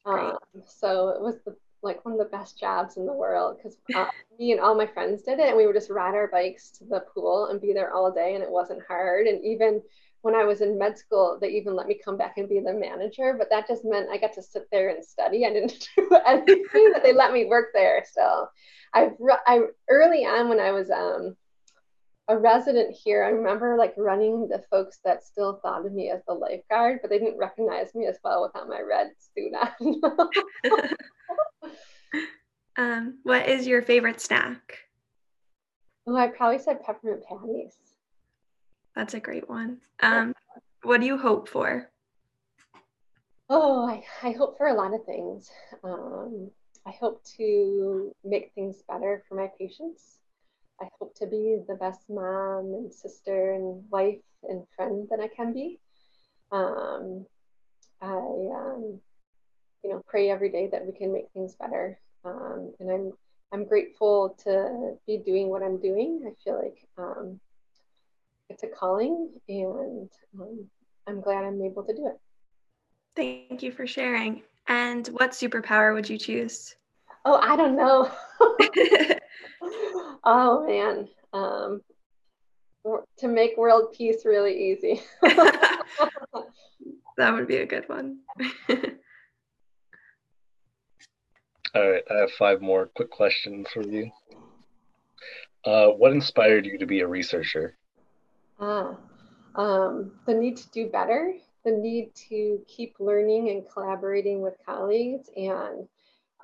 [0.05, 3.77] Um, so it was the like one of the best jobs in the world because
[3.95, 4.07] uh,
[4.39, 6.85] me and all my friends did it and we would just ride our bikes to
[6.85, 9.81] the pool and be there all day and it wasn't hard and even
[10.21, 12.73] when i was in med school they even let me come back and be the
[12.73, 16.09] manager but that just meant i got to sit there and study i didn't do
[16.25, 18.47] anything but they let me work there so
[18.93, 19.09] i
[19.45, 21.35] i early on when i was um
[22.29, 26.21] a resident here, I remember like running the folks that still thought of me as
[26.27, 30.01] the lifeguard, but they didn't recognize me as well without my red suit on.
[32.77, 34.77] um, what is your favorite snack?
[36.05, 37.75] Oh, I probably said peppermint patties.
[38.95, 39.79] That's a great one.
[39.99, 40.33] Um,
[40.83, 41.89] what do you hope for?
[43.49, 45.49] Oh, I, I hope for a lot of things.
[45.83, 46.51] Um,
[46.85, 50.19] I hope to make things better for my patients.
[50.81, 55.27] I hope to be the best mom and sister and wife and friend that I
[55.27, 55.79] can be.
[56.51, 57.25] Um,
[58.01, 58.99] I, um,
[59.83, 61.99] you know, pray every day that we can make things better.
[62.27, 63.11] Um, and I'm
[63.53, 66.21] I'm grateful to be doing what I'm doing.
[66.27, 67.39] I feel like um,
[68.49, 70.09] it's a calling, and
[70.39, 70.65] um,
[71.07, 72.19] I'm glad I'm able to do it.
[73.15, 74.43] Thank you for sharing.
[74.67, 76.75] And what superpower would you choose?
[77.23, 78.11] Oh, I don't know.
[80.25, 81.81] oh man, um,
[83.19, 85.01] to make world peace really easy.
[85.21, 85.83] that
[87.33, 88.19] would be a good one.
[91.77, 94.09] All right, I have five more quick questions for you.
[95.63, 97.77] Uh, what inspired you to be a researcher?
[98.59, 98.97] Ah,
[99.53, 105.29] um, the need to do better, the need to keep learning and collaborating with colleagues,
[105.37, 105.87] and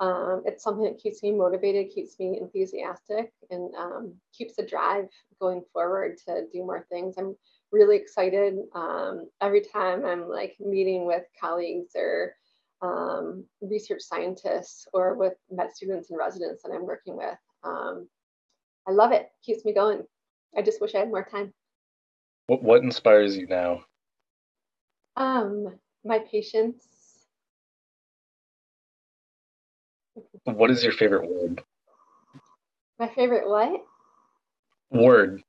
[0.00, 5.08] um, it's something that keeps me motivated, keeps me enthusiastic, and um, keeps the drive
[5.40, 7.16] going forward to do more things.
[7.18, 7.34] I'm
[7.72, 12.36] really excited um, every time I'm like meeting with colleagues or
[12.84, 17.38] um, research scientists or with med students and residents that I'm working with.
[17.62, 18.08] Um,
[18.86, 19.30] I love it.
[19.42, 20.02] Keeps me going.
[20.56, 21.52] I just wish I had more time.
[22.46, 23.84] What What inspires you now?
[25.16, 26.86] Um, my patients.
[30.44, 31.62] What is your favorite word?
[32.98, 33.80] My favorite what?
[34.90, 35.42] Word.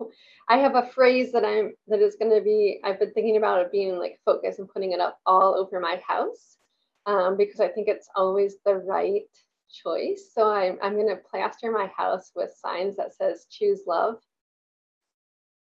[0.48, 2.80] I have a phrase that I'm that is going to be.
[2.84, 6.00] I've been thinking about it being like focus and putting it up all over my
[6.06, 6.58] house
[7.06, 9.22] um, because I think it's always the right
[9.70, 10.30] choice.
[10.34, 14.16] So I'm I'm going to plaster my house with signs that says "Choose Love."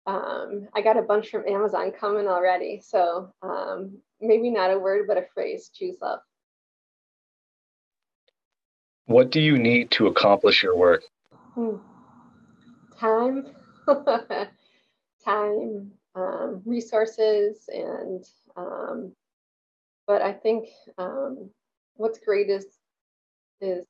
[0.06, 5.06] Um, I got a bunch from Amazon coming already, so um, maybe not a word,
[5.06, 6.20] but a phrase: "Choose Love."
[9.06, 11.02] What do you need to accomplish your work?
[11.54, 11.76] Hmm.
[12.98, 13.46] Time.
[15.24, 18.24] time, um, resources, and
[18.56, 19.12] um,
[20.06, 20.68] but I think
[20.98, 21.50] um,
[21.94, 22.66] what's great is
[23.60, 23.86] is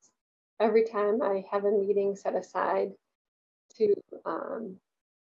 [0.61, 2.93] every time I have a meeting set aside
[3.79, 4.77] to um,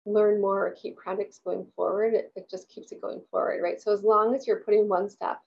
[0.05, 3.81] learn more or keep projects going forward, it, it just keeps it going forward, right?
[3.81, 5.41] So as long as you're putting one step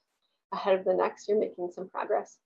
[0.51, 2.37] ahead of the next, you're making some progress.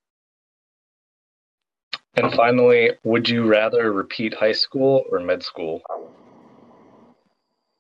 [2.16, 5.82] And finally, would you rather repeat high school or med school?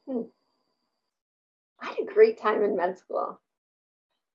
[0.10, 0.22] Hmm.
[1.80, 3.40] I had a great time in med school.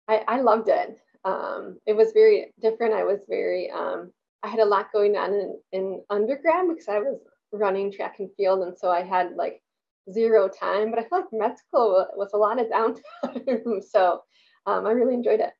[0.09, 0.99] I, I loved it.
[1.25, 2.95] Um, it was very different.
[2.95, 6.99] I was very, um, I had a lot going on in, in undergrad because I
[6.99, 7.19] was
[7.53, 9.63] running track and field, and so I had like
[10.11, 10.91] zero time.
[10.91, 14.23] But I felt like med school was a lot of downtime, so
[14.67, 15.53] um, I really enjoyed it.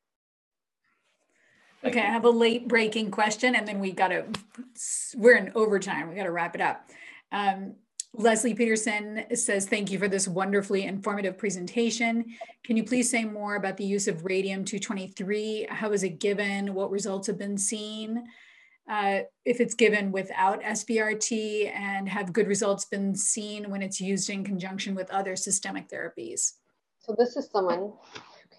[1.83, 4.25] Okay, I have a late breaking question, and then we got to.
[5.15, 6.09] We're in overtime.
[6.09, 6.89] We got to wrap it up.
[7.31, 7.75] Um,
[8.13, 12.25] Leslie Peterson says, Thank you for this wonderfully informative presentation.
[12.65, 15.67] Can you please say more about the use of radium 223?
[15.69, 16.73] How is it given?
[16.73, 18.23] What results have been seen?
[18.89, 24.31] Uh, if it's given without SBRT and have good results been seen when it's used
[24.31, 26.53] in conjunction with other systemic therapies?
[26.97, 27.97] So, this is someone who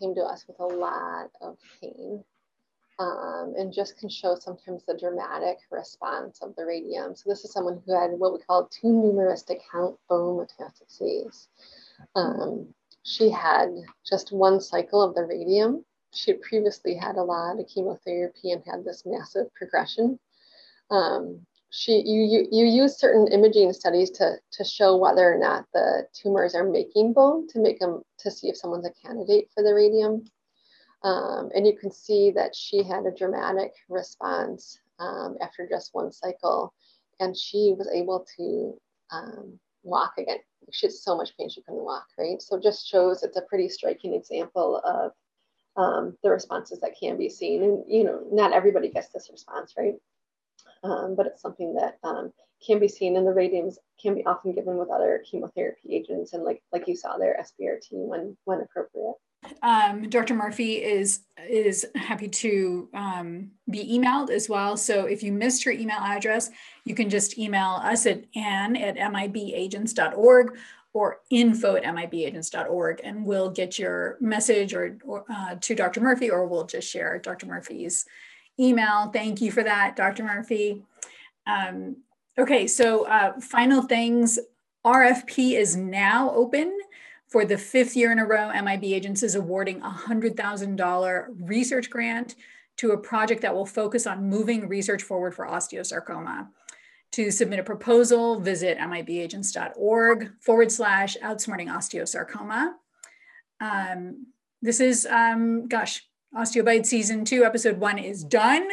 [0.01, 2.23] came to us with a lot of pain
[3.01, 7.17] um, and just can show sometimes the dramatic response of the radium.
[7.17, 9.43] So this is someone who had what we call too numerous
[9.73, 11.47] count bone metastases.
[12.15, 13.71] Um, she had
[14.07, 15.83] just one cycle of the radium.
[16.13, 20.19] She had previously had a lot of chemotherapy and had this massive progression.
[20.91, 25.65] Um, she, you, you, you use certain imaging studies to, to show whether or not
[25.73, 29.63] the tumors are making bone to make them to see if someone's a candidate for
[29.63, 30.25] the radium.
[31.03, 36.13] Um, and you can see that she had a dramatic response um, after just one
[36.13, 36.75] cycle,
[37.21, 38.79] and she was able to
[39.11, 40.39] um, walk again.
[40.73, 42.41] She had so much pain she couldn't walk, right?
[42.41, 45.13] So just shows it's a pretty striking example of
[45.77, 47.63] um, the responses that can be seen.
[47.63, 49.95] And you know, not everybody gets this response, right?
[50.83, 52.33] Um, but it's something that um,
[52.65, 56.45] can be seen, and the radiums can be often given with other chemotherapy agents, and
[56.45, 59.15] like like you saw there, SBRT when when appropriate.
[59.63, 60.35] Um, Dr.
[60.35, 64.77] Murphy is is happy to um, be emailed as well.
[64.77, 66.51] So if you missed her email address,
[66.85, 70.59] you can just email us at ann at mibagents.org
[70.93, 76.01] or info at mibagents.org and we'll get your message or, or uh, to Dr.
[76.01, 77.47] Murphy or we'll just share Dr.
[77.47, 78.05] Murphy's
[78.59, 79.11] email.
[79.11, 80.25] Thank you for that, Dr.
[80.25, 80.83] Murphy.
[81.47, 81.97] Um,
[82.37, 84.39] okay, so uh, final things.
[84.85, 86.77] RFP is now open
[87.31, 92.35] for the fifth year in a row, MIB Agents is awarding a $100,000 research grant
[92.79, 96.49] to a project that will focus on moving research forward for osteosarcoma.
[97.13, 102.73] To submit a proposal, visit mibagents.org forward slash outsmarting osteosarcoma.
[103.61, 104.27] Um,
[104.63, 106.05] this is, um, gosh,
[106.35, 108.69] Osteobite season two, episode one is done.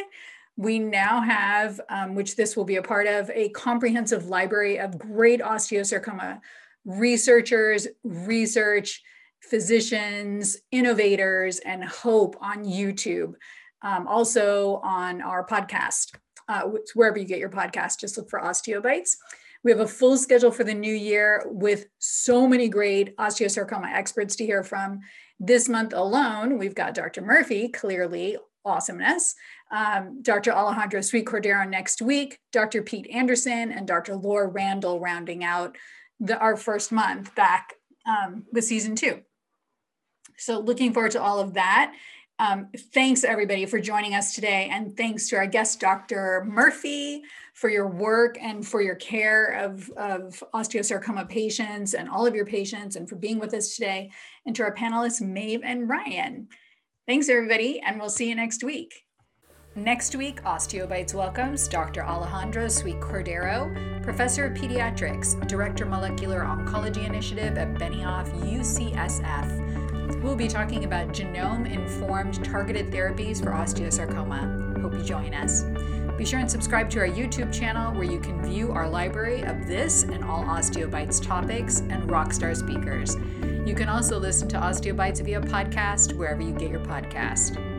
[0.55, 4.97] We now have, um, which this will be a part of, a comprehensive library of
[4.97, 6.39] great osteosarcoma
[6.87, 9.03] researchers, research,
[9.41, 13.33] physicians, innovators, and hope on YouTube.
[13.83, 16.15] Um, also on our podcast,
[16.47, 16.63] uh,
[16.95, 19.17] wherever you get your podcast, just look for Osteobites.
[19.63, 24.35] We have a full schedule for the new year with so many great osteosarcoma experts
[24.37, 25.01] to hear from.
[25.39, 27.21] This month alone, we've got Dr.
[27.21, 29.35] Murphy, clearly awesomeness,
[29.71, 30.51] um, Dr.
[30.51, 32.81] Alejandro Sweet Cordero next week, Dr.
[32.81, 34.15] Pete Anderson, and Dr.
[34.15, 35.77] Laura Randall rounding out
[36.19, 37.73] the, our first month back
[38.07, 39.21] um, with season two.
[40.37, 41.93] So looking forward to all of that.
[42.39, 44.69] Um, thanks everybody for joining us today.
[44.71, 46.45] And thanks to our guest, Dr.
[46.47, 47.23] Murphy,
[47.55, 52.45] for your work and for your care of, of osteosarcoma patients and all of your
[52.45, 54.11] patients and for being with us today.
[54.45, 56.47] And to our panelists, Maeve and Ryan.
[57.07, 59.06] Thanks everybody, and we'll see you next week.
[59.77, 62.01] Next week, Osteobites welcomes Dr.
[62.01, 70.23] Alejandro Sweet Cordero, Professor of Pediatrics, Director Molecular Oncology Initiative at Benioff UCSF.
[70.23, 74.81] We'll be talking about genome informed targeted therapies for osteosarcoma.
[74.81, 75.61] Hope you join us.
[76.17, 79.67] Be sure and subscribe to our YouTube channel where you can view our library of
[79.67, 83.15] this and all Osteobites topics and rockstar speakers.
[83.63, 87.76] You can also listen to Osteobites via podcast wherever you get your podcast.